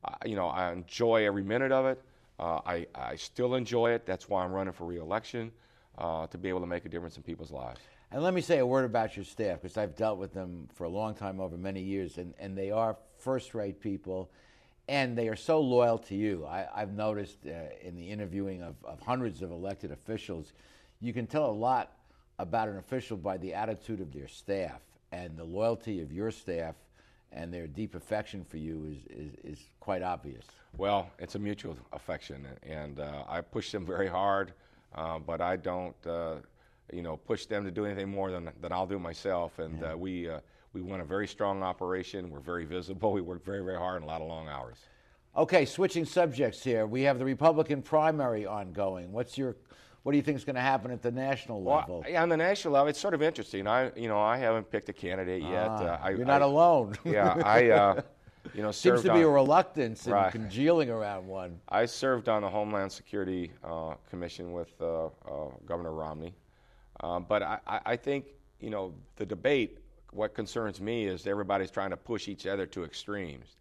uh, 0.06 0.16
you 0.26 0.36
know, 0.36 0.48
I 0.48 0.72
enjoy 0.72 1.26
every 1.26 1.44
minute 1.44 1.72
of 1.72 1.86
it. 1.86 2.02
Uh, 2.40 2.60
I, 2.66 2.88
I 2.96 3.16
still 3.16 3.56
enjoy 3.56 3.92
it. 3.92 4.06
That's 4.06 4.30
why 4.30 4.44
I'm 4.44 4.52
running 4.52 4.74
for 4.74 4.86
reelection, 4.86 5.52
uh, 5.98 6.28
to 6.28 6.38
be 6.38 6.50
able 6.50 6.62
to 6.62 6.68
make 6.68 6.86
a 6.86 6.90
difference 6.90 7.18
in 7.18 7.24
people's 7.24 7.52
lives. 7.52 7.80
And 8.12 8.24
let 8.24 8.34
me 8.34 8.42
say 8.42 8.60
a 8.60 8.66
word 8.66 8.86
about 8.86 9.16
your 9.16 9.26
staff 9.26 9.62
because 9.62 9.78
I've 9.78 9.96
dealt 9.96 10.18
with 10.18 10.34
them 10.34 10.68
for 10.74 10.86
a 10.86 10.90
long 10.90 11.14
time, 11.14 11.40
over 11.40 11.58
many 11.58 11.82
years, 11.82 12.18
and, 12.18 12.34
and 12.40 12.58
they 12.58 12.72
are 12.72 12.98
first 13.22 13.54
rate 13.54 13.80
people 13.80 14.30
and 14.88 15.18
they 15.18 15.30
are 15.30 15.36
so 15.36 15.62
loyal 15.62 15.98
to 15.98 16.16
you. 16.16 16.46
I, 16.46 16.68
I've 16.76 16.94
noticed 16.94 17.38
uh, 17.46 17.52
in 17.82 17.96
the 17.96 18.10
interviewing 18.10 18.62
of, 18.62 18.76
of 18.84 19.00
hundreds 19.00 19.42
of 19.42 19.52
elected 19.52 19.92
officials, 19.92 20.54
you 21.00 21.14
can 21.14 21.28
tell 21.28 21.46
a 21.46 21.52
lot 21.52 21.94
about 22.40 22.68
an 22.68 22.78
official 22.78 23.16
by 23.16 23.38
the 23.38 23.54
attitude 23.54 24.02
of 24.02 24.12
their 24.12 24.28
staff 24.28 24.82
and 25.12 25.38
the 25.38 25.44
loyalty 25.44 26.02
of 26.02 26.12
your 26.12 26.32
staff 26.32 26.76
and 27.32 27.54
their 27.54 27.68
deep 27.68 27.96
affection 27.96 28.44
for 28.44 28.58
you 28.58 28.86
is, 28.92 29.18
is, 29.18 29.54
is 29.54 29.60
quite 29.80 30.02
obvious. 30.02 30.46
Well, 30.78 31.10
it's 31.20 31.36
a 31.36 31.40
mutual 31.40 31.78
affection, 31.94 32.46
and 32.64 33.00
uh, 33.00 33.24
I 33.30 33.42
push 33.42 33.72
them 33.72 33.86
very 33.86 34.08
hard, 34.08 34.54
uh, 34.96 35.20
but 35.20 35.40
I 35.40 35.56
don't, 35.56 35.96
uh, 36.06 36.36
you 36.92 37.02
know, 37.02 37.16
push 37.16 37.46
them 37.46 37.64
to 37.64 37.72
do 37.72 37.86
anything 37.86 38.10
more 38.10 38.32
than, 38.32 38.50
than 38.60 38.74
I'll 38.74 38.88
do 38.88 39.00
myself. 39.00 39.60
And 39.60 39.82
uh, 39.84 39.96
we 39.98 40.30
uh, 40.30 40.40
we 40.74 40.82
run 40.82 41.02
a 41.02 41.06
very 41.06 41.28
strong 41.28 41.64
operation. 41.64 42.30
We're 42.30 42.40
very 42.40 42.66
visible. 42.66 43.12
We 43.22 43.22
work 43.22 43.44
very 43.46 43.64
very 43.64 43.78
hard 43.78 43.96
and 43.98 44.06
a 44.06 44.08
lot 44.08 44.22
of 44.22 44.28
long 44.28 44.48
hours. 44.48 44.78
Okay, 45.36 45.66
switching 45.66 46.04
subjects 46.06 46.64
here. 46.64 46.86
We 46.86 47.04
have 47.04 47.18
the 47.18 47.26
Republican 47.26 47.82
primary 47.82 48.46
ongoing. 48.46 49.14
What's 49.14 49.38
your, 49.38 49.56
what 50.04 50.12
do 50.12 50.18
you 50.18 50.22
think 50.22 50.36
is 50.36 50.44
going 50.44 50.58
to 50.58 50.62
happen 50.62 50.92
at 50.92 51.02
the 51.02 51.12
national 51.12 51.64
level? 51.64 52.04
Well, 52.06 52.22
on 52.22 52.28
the 52.28 52.36
national 52.36 52.74
level, 52.74 52.90
it's 52.90 53.00
sort 53.00 53.14
of 53.14 53.22
interesting. 53.22 53.66
I, 53.66 53.92
you 53.96 54.10
know, 54.10 54.20
I 54.20 54.36
haven't 54.36 54.70
picked 54.70 54.90
a 54.90 54.94
candidate 54.94 55.42
yet. 55.42 55.68
Ah, 55.70 55.84
uh, 55.84 56.00
I, 56.04 56.10
you're 56.10 56.26
not 56.26 56.42
I- 56.42 56.46
alone. 56.46 56.96
yeah, 57.06 57.42
I, 57.46 57.70
uh, 57.70 58.02
you 58.54 58.62
know, 58.62 58.72
Seems 58.84 59.04
to 59.04 59.14
be 59.14 59.20
on- 59.20 59.24
a 59.24 59.30
reluctance 59.30 60.06
in 60.06 60.12
Right. 60.12 60.32
congealing 60.34 60.90
around 60.90 61.26
one. 61.28 61.62
I 61.70 61.86
served 61.86 62.28
on 62.28 62.42
the 62.42 62.50
Homeland 62.50 62.92
Security 62.92 63.52
uh, 63.64 63.94
Commission 64.10 64.52
with 64.52 64.74
uh, 64.82 65.06
uh, 65.06 65.10
Governor 65.66 65.94
Romney, 65.94 66.34
uh, 67.00 67.22
but 67.22 67.42
I, 67.42 67.60
I 67.66 67.80
I 67.86 67.96
think 67.96 68.26
you 68.60 68.70
know 68.70 68.94
the 69.16 69.26
debate. 69.26 69.78
What 70.12 70.34
concerns 70.34 70.82
me 70.82 71.06
is 71.06 71.26
everybody's 71.26 71.72
trying 71.72 71.92
to 71.92 71.98
push 71.98 72.28
each 72.28 72.46
other 72.46 72.66
to 72.68 72.84
extremes. 72.84 73.56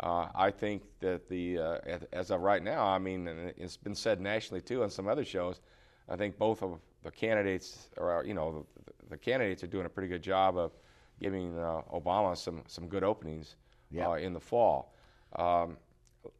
Uh, 0.00 0.28
I 0.34 0.50
think 0.50 0.82
that 1.00 1.28
the 1.28 1.58
uh, 1.58 1.78
as- 2.12 2.30
of 2.30 2.40
right 2.40 2.62
now, 2.62 2.84
I 2.84 2.98
mean, 2.98 3.28
and 3.28 3.52
it's 3.56 3.76
been 3.76 3.94
said 3.94 4.20
nationally 4.20 4.60
too 4.60 4.82
on 4.82 4.90
some 4.90 5.06
other 5.06 5.24
shows. 5.24 5.60
I 6.08 6.16
think 6.16 6.36
both 6.36 6.62
of 6.62 6.80
the 7.04 7.12
candidates, 7.12 7.90
or 7.96 8.24
you 8.26 8.34
know, 8.34 8.66
the, 8.86 8.92
the 9.10 9.16
candidates 9.16 9.62
are 9.62 9.68
doing 9.68 9.86
a 9.86 9.88
pretty 9.88 10.08
good 10.08 10.22
job 10.22 10.56
of 10.56 10.72
giving 11.20 11.56
uh, 11.56 11.82
Obama 11.92 12.36
some 12.36 12.62
some 12.66 12.88
good 12.88 13.04
openings 13.04 13.54
Yeah. 13.92 14.08
uh, 14.08 14.14
in 14.14 14.32
the 14.32 14.40
fall. 14.40 14.92
Um, 15.36 15.76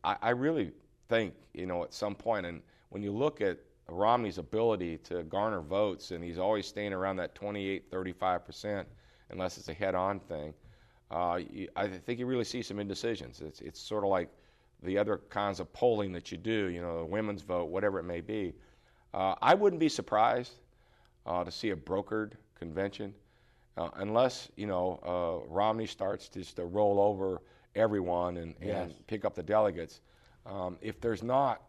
I, 0.02 0.16
I 0.20 0.30
really 0.30 0.72
think, 1.08 1.34
you 1.52 1.66
know, 1.66 1.84
at 1.84 1.94
some 1.94 2.16
point, 2.16 2.46
and 2.46 2.60
when 2.88 3.02
you 3.04 3.12
look 3.12 3.40
at 3.40 3.58
Romney's 3.88 4.38
ability 4.38 4.98
to 4.98 5.22
garner 5.24 5.60
votes, 5.60 6.10
and 6.10 6.24
he's 6.24 6.38
always 6.38 6.66
staying 6.66 6.92
around 6.92 7.16
that 7.16 7.36
28, 7.36 7.84
35 7.88 8.44
percent, 8.44 8.88
unless 9.30 9.58
it's 9.58 9.68
a 9.68 9.74
head-on 9.74 10.20
thing. 10.20 10.54
Uh, 11.10 11.40
you, 11.50 11.68
I 11.76 11.88
think 11.88 12.18
you 12.18 12.26
really 12.26 12.44
see 12.44 12.62
some 12.62 12.78
indecisions. 12.78 13.40
It's, 13.40 13.60
it's 13.60 13.80
sort 13.80 14.04
of 14.04 14.10
like 14.10 14.28
the 14.82 14.98
other 14.98 15.20
kinds 15.30 15.60
of 15.60 15.72
polling 15.72 16.12
that 16.12 16.32
you 16.32 16.38
do, 16.38 16.66
you 16.68 16.80
know, 16.80 16.98
the 17.00 17.04
women's 17.04 17.42
vote, 17.42 17.66
whatever 17.66 17.98
it 17.98 18.04
may 18.04 18.20
be. 18.20 18.54
Uh, 19.12 19.34
I 19.40 19.54
wouldn't 19.54 19.80
be 19.80 19.88
surprised 19.88 20.54
uh, 21.26 21.44
to 21.44 21.50
see 21.50 21.70
a 21.70 21.76
brokered 21.76 22.32
convention, 22.58 23.14
uh, 23.76 23.90
unless 23.96 24.48
you 24.56 24.66
know 24.66 24.98
uh, 25.46 25.48
Romney 25.52 25.86
starts 25.86 26.28
just 26.28 26.56
to 26.56 26.64
roll 26.64 27.00
over 27.00 27.40
everyone 27.76 28.36
and, 28.38 28.54
Yes. 28.60 28.90
and 28.90 29.06
pick 29.06 29.24
up 29.24 29.34
the 29.34 29.42
delegates. 29.42 30.00
Um, 30.46 30.76
if 30.80 31.00
there's 31.00 31.22
not 31.22 31.62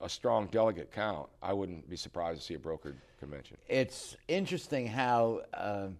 a 0.00 0.08
strong 0.08 0.46
delegate 0.46 0.90
count, 0.92 1.28
I 1.42 1.52
wouldn't 1.52 1.88
be 1.88 1.96
surprised 1.96 2.40
to 2.40 2.46
see 2.46 2.54
a 2.54 2.58
brokered 2.58 2.94
convention. 3.18 3.56
It's 3.68 4.16
interesting 4.28 4.86
how 4.86 5.42
um 5.54 5.98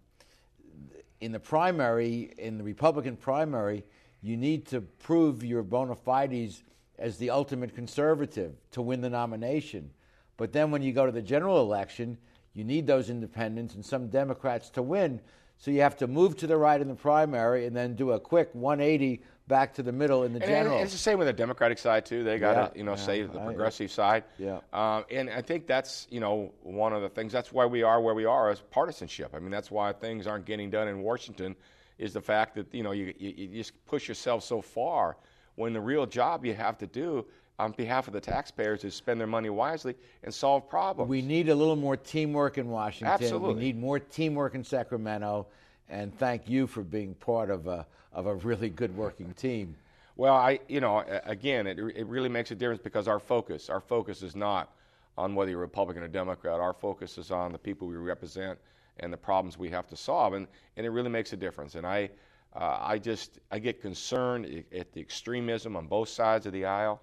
in 1.21 1.33
the 1.33 1.41
primary, 1.41 2.33
in 2.39 2.59
the 2.59 2.65
Republican 2.65 3.17
primary, 3.17 3.85
you 4.23 4.37
need 4.37 4.67
to 4.67 4.81
prove 4.81 5.45
your 5.45 5.63
bona 5.63 5.95
fides 5.95 6.63
as 6.99 7.19
the 7.19 7.31
ultimate 7.31 7.75
conservative 7.75 8.55
to 8.71 8.83
win 8.83 9.01
the 9.01 9.11
nomination. 9.11 9.91
But 10.37 10.53
then 10.53 10.71
when 10.71 10.83
you 10.83 10.93
go 10.93 11.07
to 11.07 11.13
the 11.13 11.23
general 11.23 11.61
election, 11.61 12.19
you 12.55 12.65
need 12.65 12.87
those 12.87 13.11
independents 13.11 13.75
and 13.75 13.85
some 13.85 14.09
Democrats 14.09 14.71
to 14.71 14.83
win. 14.83 15.21
So 15.59 15.71
you 15.71 15.81
have 15.81 15.97
to 15.99 16.07
move 16.07 16.37
to 16.39 16.47
the 16.47 16.57
right 16.57 16.81
in 16.81 16.89
the 16.89 16.95
primary 16.95 17.67
and 17.67 17.77
then 17.77 17.95
do 17.95 18.13
a 18.13 18.21
quick 18.21 18.51
180 18.53 19.23
back 19.47 19.75
to 19.75 19.83
the 19.83 19.93
middle 19.93 20.23
in 20.25 20.33
the 20.33 20.41
And- 20.41 20.49
general. 20.49 20.77
And 20.77 20.85
it's 20.85 20.93
the 20.93 20.99
same 20.99 21.19
with 21.19 21.27
the 21.27 21.33
Democratic 21.33 21.79
side 21.79 22.07
too. 22.07 22.25
They 22.25 22.39
got 22.39 22.55
to 22.55 22.61
Yeah, 22.75 22.79
you 22.79 22.85
know 22.85 22.93
yeah, 22.93 22.97
save 22.97 23.33
the 23.33 23.41
I- 23.41 23.45
progressive 23.45 23.91
side. 23.91 24.25
Yeah. 24.39 24.61
Um, 24.73 25.05
and 25.11 25.29
I 25.31 25.43
think 25.43 25.67
that's 25.67 26.07
you 26.11 26.21
know 26.21 26.53
one 26.63 26.93
of 26.93 27.03
the 27.03 27.09
things. 27.09 27.33
That's 27.33 27.53
why 27.53 27.67
we 27.67 27.83
are 27.83 28.01
where 28.01 28.15
we 28.15 28.25
are 28.25 28.51
as 28.51 28.61
partisanship. 28.61 29.35
I 29.35 29.39
mean, 29.41 29.51
that's 29.51 29.71
why 29.71 29.93
things 29.93 30.27
aren't 30.27 30.47
getting 30.47 30.71
done 30.71 30.89
in 30.89 31.01
Washington. 31.03 31.57
Is 31.99 32.13
the 32.13 32.21
fact 32.21 32.57
that 32.57 32.75
you 32.75 32.83
know 32.83 32.93
you, 32.93 33.15
you, 33.19 33.31
you 33.37 33.49
just 33.49 33.73
push 33.87 34.09
yourself 34.09 34.43
so 34.43 34.61
far 34.61 35.17
when 35.55 35.73
the 35.73 35.81
real 35.81 36.07
job 36.07 36.45
you 36.45 36.55
have 36.55 36.77
to 36.79 36.87
do 36.87 37.25
on 37.57 37.71
behalf 37.71 38.09
of 38.09 38.13
the 38.13 38.21
taxpayers 38.21 38.83
is 38.83 38.95
spend 38.97 39.21
their 39.21 39.29
money 39.29 39.49
wisely 39.49 39.95
and 40.25 40.35
solve 40.35 40.69
problems. 40.69 41.09
We 41.09 41.23
need 41.23 41.49
a 41.49 41.55
little 41.55 41.77
more 41.77 41.97
teamwork 41.97 42.59
in 42.59 42.69
Washington. 42.69 43.13
Absolutely. 43.15 43.55
We 43.55 43.61
need 43.61 43.79
more 43.79 44.01
teamwork 44.01 44.57
in 44.57 44.65
Sacramento. 44.65 45.47
And 45.89 46.17
thank 46.19 46.49
you 46.49 46.67
for 46.67 46.83
being 46.83 47.15
part 47.15 47.51
of 47.51 47.67
a, 47.67 47.87
of 48.13 48.27
a 48.27 48.35
really 48.35 48.71
good 48.71 48.97
working 48.97 49.33
team. 49.35 49.77
Well, 50.17 50.35
I, 50.35 50.61
you 50.69 50.81
know, 50.81 51.05
again, 51.25 51.67
it, 51.67 51.79
it 51.79 52.07
really 52.07 52.29
makes 52.29 52.51
a 52.51 52.55
difference 52.55 52.81
because 52.83 53.09
our 53.09 53.19
focus, 53.19 53.69
our 53.69 53.81
focus 53.81 54.23
is 54.23 54.37
not 54.37 54.73
on 55.19 55.35
whether 55.35 55.51
you're 55.51 55.61
Republican 55.61 56.03
or 56.03 56.09
Democrat. 56.09 56.61
Our 56.61 56.73
focus 56.73 57.19
is 57.19 57.31
on 57.31 57.53
the 57.53 57.59
people 57.59 57.89
we 57.89 57.97
represent 57.97 58.59
and 59.01 59.13
the 59.13 59.17
problems 59.17 59.59
we 59.59 59.69
have 59.71 59.89
to 59.89 59.97
solve, 59.97 60.35
and, 60.35 60.47
and 60.77 60.87
it 60.87 60.91
really 60.91 61.11
makes 61.11 61.33
a 61.33 61.37
difference. 61.37 61.75
And 61.75 61.85
I, 61.85 62.11
uh, 62.55 62.79
I 62.81 62.99
just, 62.99 63.41
I 63.51 63.59
get 63.59 63.83
concerned 63.83 64.65
at 64.73 64.93
the 64.93 65.01
extremism 65.01 65.77
on 65.77 65.87
both 65.89 66.09
sides 66.09 66.47
of 66.47 66.53
the 66.53 66.65
aisle. 66.65 67.01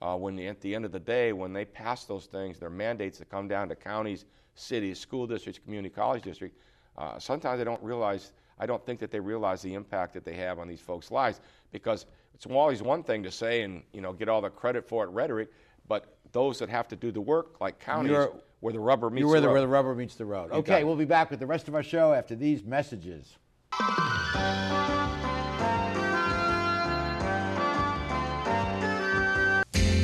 Uh, 0.00 0.16
when 0.16 0.36
at 0.40 0.60
the 0.60 0.74
end 0.74 0.84
of 0.84 0.90
the 0.90 0.98
day, 0.98 1.32
when 1.32 1.52
they 1.52 1.64
pass 1.64 2.04
those 2.04 2.26
things, 2.26 2.58
their 2.58 2.70
mandates 2.70 3.18
that 3.18 3.30
come 3.30 3.46
down 3.46 3.68
to 3.68 3.76
counties, 3.76 4.24
cities, 4.56 4.98
school 4.98 5.28
districts, 5.28 5.60
community 5.64 5.94
college 5.94 6.22
districts, 6.22 6.58
uh, 6.98 7.18
sometimes 7.18 7.58
they 7.58 7.64
don't 7.64 7.82
realize, 7.82 8.32
I 8.58 8.66
don't 8.66 8.84
think 8.84 9.00
that 9.00 9.10
they 9.10 9.20
realize 9.20 9.62
the 9.62 9.74
impact 9.74 10.14
that 10.14 10.24
they 10.24 10.34
have 10.34 10.58
on 10.58 10.68
these 10.68 10.80
folks' 10.80 11.10
lives 11.10 11.40
because 11.72 12.06
it's 12.34 12.46
always 12.46 12.82
one 12.82 13.02
thing 13.02 13.22
to 13.22 13.30
say 13.30 13.62
and 13.62 13.82
you 13.92 14.00
know 14.00 14.12
get 14.12 14.28
all 14.28 14.40
the 14.40 14.50
credit 14.50 14.86
for 14.86 15.04
it 15.04 15.10
rhetoric, 15.10 15.50
but 15.88 16.16
those 16.32 16.58
that 16.58 16.68
have 16.68 16.88
to 16.88 16.96
do 16.96 17.10
the 17.12 17.20
work, 17.20 17.60
like 17.60 17.78
counties, 17.78 18.12
You're- 18.12 18.28
where 18.60 18.72
the 18.72 18.80
rubber 18.80 19.10
meets 19.10 19.26
where 19.26 19.40
the 19.40 19.48
road. 19.48 19.52
where 19.54 19.60
the 19.60 19.68
rubber 19.68 19.94
meets 19.94 20.14
the 20.14 20.24
road. 20.24 20.52
Okay, 20.52 20.84
we'll 20.84 20.96
be 20.96 21.04
back 21.04 21.30
with 21.30 21.40
the 21.40 21.46
rest 21.46 21.66
of 21.66 21.74
our 21.74 21.82
show 21.82 22.12
after 22.12 22.36
these 22.36 22.62
messages. 22.62 23.36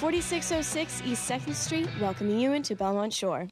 4606 0.00 1.02
East 1.04 1.30
2nd 1.30 1.54
Street, 1.54 1.88
welcoming 2.00 2.40
you 2.40 2.54
into 2.54 2.74
Belmont 2.74 3.12
Shore. 3.12 3.48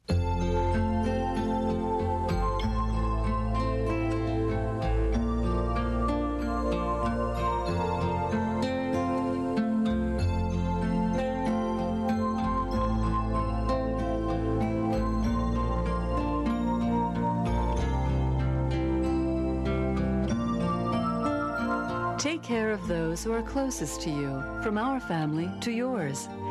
Take 22.17 22.41
care 22.41 22.71
of 22.71 22.87
those 22.87 23.23
who 23.23 23.31
are 23.33 23.43
closest 23.43 24.01
to 24.01 24.09
you, 24.09 24.43
from 24.63 24.79
our 24.79 24.99
family 24.99 25.49
to 25.61 25.71
yours. 25.71 26.27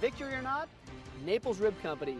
Victory 0.00 0.32
or 0.32 0.40
not, 0.40 0.66
Naples 1.26 1.58
Rib 1.58 1.74
Company, 1.82 2.16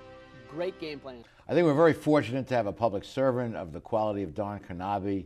great 0.51 0.79
game 0.79 0.99
plan. 0.99 1.25
I 1.49 1.55
think 1.55 1.65
we're 1.65 1.73
very 1.73 1.95
fortunate 1.95 2.47
to 2.49 2.55
have 2.55 2.67
a 2.67 2.73
public 2.73 3.05
servant 3.05 3.57
of 3.57 3.73
the 3.73 3.81
quality 3.81 4.23
of 4.23 4.35
Don 4.35 4.61
Knabe 4.61 5.25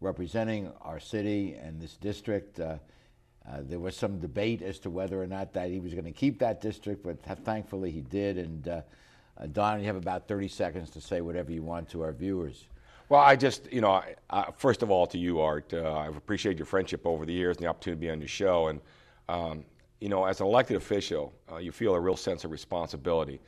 representing 0.00 0.72
our 0.80 0.98
city 0.98 1.54
and 1.54 1.80
this 1.80 1.94
district. 1.94 2.58
Uh, 2.58 2.78
uh, 3.48 3.58
there 3.60 3.78
was 3.78 3.96
some 3.96 4.18
debate 4.18 4.62
as 4.62 4.80
to 4.80 4.90
whether 4.90 5.22
or 5.22 5.28
not 5.28 5.52
that 5.52 5.70
he 5.70 5.78
was 5.78 5.92
going 5.92 6.04
to 6.04 6.10
keep 6.10 6.40
that 6.40 6.60
district, 6.60 7.04
but 7.04 7.22
th- 7.22 7.38
thankfully 7.44 7.92
he 7.92 8.00
did. 8.00 8.36
And 8.36 8.66
uh, 8.66 8.80
uh, 9.38 9.46
Don, 9.46 9.78
you 9.78 9.86
have 9.86 9.94
about 9.94 10.26
30 10.26 10.48
seconds 10.48 10.90
to 10.90 11.00
say 11.00 11.20
whatever 11.20 11.52
you 11.52 11.62
want 11.62 11.88
to 11.90 12.02
our 12.02 12.12
viewers. 12.12 12.66
Well, 13.10 13.20
I 13.20 13.36
just, 13.36 13.72
you 13.72 13.80
know, 13.80 13.92
I, 13.92 14.16
I, 14.28 14.48
first 14.56 14.82
of 14.82 14.90
all, 14.90 15.06
to 15.06 15.18
you, 15.18 15.40
Art, 15.40 15.72
uh, 15.72 15.96
I've 15.96 16.16
appreciated 16.16 16.58
your 16.58 16.66
friendship 16.66 17.06
over 17.06 17.24
the 17.24 17.32
years 17.32 17.58
and 17.58 17.64
the 17.64 17.70
opportunity 17.70 18.00
to 18.00 18.06
be 18.06 18.10
on 18.10 18.18
your 18.18 18.26
show. 18.26 18.66
And, 18.66 18.80
um, 19.28 19.64
you 20.02 20.08
know, 20.08 20.24
as 20.24 20.40
an 20.40 20.48
elected 20.48 20.76
official, 20.76 21.32
uh, 21.52 21.58
you 21.58 21.70
feel 21.70 21.94
a 21.94 22.00
real 22.00 22.16
sense 22.16 22.42
of 22.44 22.50
responsibility. 22.50 23.38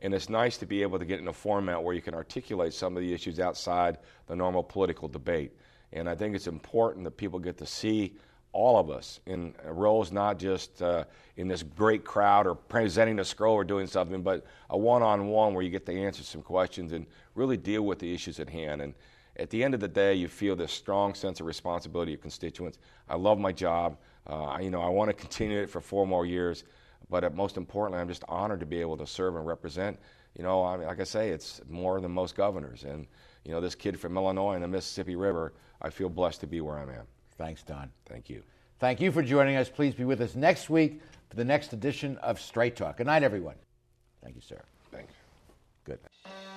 And 0.00 0.14
it's 0.14 0.28
nice 0.28 0.56
to 0.58 0.64
be 0.64 0.80
able 0.80 0.96
to 1.00 1.04
get 1.04 1.18
in 1.18 1.26
a 1.26 1.32
format 1.32 1.82
where 1.82 1.92
you 1.92 2.00
can 2.00 2.14
articulate 2.14 2.72
some 2.72 2.96
of 2.96 3.02
the 3.02 3.12
issues 3.12 3.40
outside 3.40 3.98
the 4.28 4.36
normal 4.36 4.62
political 4.62 5.08
debate. 5.08 5.56
And 5.92 6.08
I 6.08 6.14
think 6.14 6.36
it's 6.36 6.46
important 6.46 7.02
that 7.02 7.16
people 7.16 7.40
get 7.40 7.58
to 7.58 7.66
see 7.66 8.14
all 8.52 8.78
of 8.78 8.90
us 8.90 9.18
in 9.26 9.54
roles, 9.64 10.12
not 10.12 10.38
just 10.38 10.82
uh, 10.82 11.02
in 11.36 11.48
this 11.48 11.64
great 11.64 12.04
crowd 12.04 12.46
or 12.46 12.54
presenting 12.54 13.18
a 13.18 13.24
scroll 13.24 13.54
or 13.54 13.64
doing 13.64 13.88
something, 13.88 14.22
but 14.22 14.46
a 14.70 14.78
one 14.78 15.02
on 15.02 15.26
one 15.26 15.52
where 15.52 15.64
you 15.64 15.70
get 15.70 15.84
to 15.86 16.00
answer 16.00 16.22
some 16.22 16.42
questions 16.42 16.92
and 16.92 17.06
really 17.34 17.56
deal 17.56 17.82
with 17.82 17.98
the 17.98 18.14
issues 18.14 18.38
at 18.38 18.48
hand. 18.48 18.82
And 18.82 18.94
at 19.36 19.50
the 19.50 19.64
end 19.64 19.74
of 19.74 19.80
the 19.80 19.88
day, 19.88 20.14
you 20.14 20.28
feel 20.28 20.54
this 20.54 20.70
strong 20.70 21.12
sense 21.14 21.40
of 21.40 21.46
responsibility 21.46 22.14
of 22.14 22.20
constituents. 22.20 22.78
I 23.08 23.16
love 23.16 23.40
my 23.40 23.50
job. 23.50 23.96
Uh, 24.26 24.58
you 24.60 24.70
know, 24.70 24.80
I 24.80 24.88
want 24.88 25.10
to 25.10 25.14
continue 25.14 25.60
it 25.60 25.70
for 25.70 25.80
four 25.80 26.06
more 26.06 26.26
years. 26.26 26.64
But 27.10 27.24
uh, 27.24 27.30
most 27.30 27.56
importantly, 27.56 28.00
I'm 28.00 28.08
just 28.08 28.24
honored 28.28 28.60
to 28.60 28.66
be 28.66 28.80
able 28.80 28.96
to 28.96 29.06
serve 29.06 29.36
and 29.36 29.46
represent. 29.46 29.98
You 30.36 30.42
know, 30.42 30.64
I 30.64 30.76
mean, 30.76 30.86
like 30.86 31.00
I 31.00 31.04
say, 31.04 31.30
it's 31.30 31.60
more 31.68 32.00
than 32.00 32.10
most 32.10 32.34
governors. 32.34 32.84
And, 32.84 33.06
you 33.44 33.52
know, 33.52 33.60
this 33.60 33.74
kid 33.74 34.00
from 34.00 34.16
Illinois 34.16 34.54
and 34.54 34.64
the 34.64 34.68
Mississippi 34.68 35.16
River, 35.16 35.52
I 35.82 35.90
feel 35.90 36.08
blessed 36.08 36.40
to 36.40 36.46
be 36.46 36.60
where 36.60 36.78
I'm 36.78 36.90
at. 36.90 37.06
Thanks, 37.36 37.62
Don. 37.62 37.90
Thank 38.06 38.28
you. 38.30 38.42
Thank 38.78 39.00
you 39.00 39.12
for 39.12 39.22
joining 39.22 39.56
us. 39.56 39.68
Please 39.68 39.94
be 39.94 40.04
with 40.04 40.20
us 40.20 40.34
next 40.34 40.68
week 40.70 41.00
for 41.28 41.36
the 41.36 41.44
next 41.44 41.72
edition 41.72 42.16
of 42.18 42.40
Straight 42.40 42.76
Talk. 42.76 42.96
Good 42.96 43.06
night, 43.06 43.22
everyone. 43.22 43.54
Thank 44.22 44.34
you, 44.36 44.42
sir. 44.42 44.60
Thanks. 44.90 45.12
Good. 45.84 45.98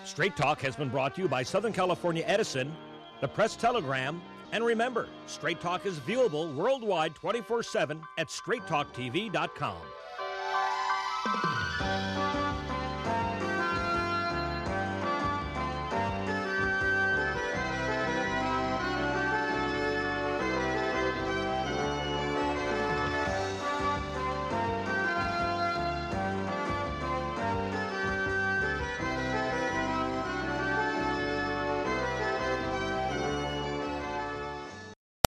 Straight 0.06 0.36
Talk 0.36 0.62
has 0.62 0.76
been 0.76 0.90
brought 0.90 1.16
to 1.16 1.22
you 1.22 1.28
by 1.28 1.44
Southern 1.44 1.74
California 1.74 2.24
Edison, 2.26 2.74
the 3.22 3.28
Press 3.28 3.56
Telegram, 3.56 4.22
and 4.52 4.66
remember, 4.66 5.08
Straight 5.26 5.60
Talk 5.60 5.86
is 5.86 6.00
viewable 6.00 6.54
worldwide 6.54 7.16
24 7.16 7.64
7 7.64 8.02
at 8.18 8.28
straighttalktv.com. 8.28 9.78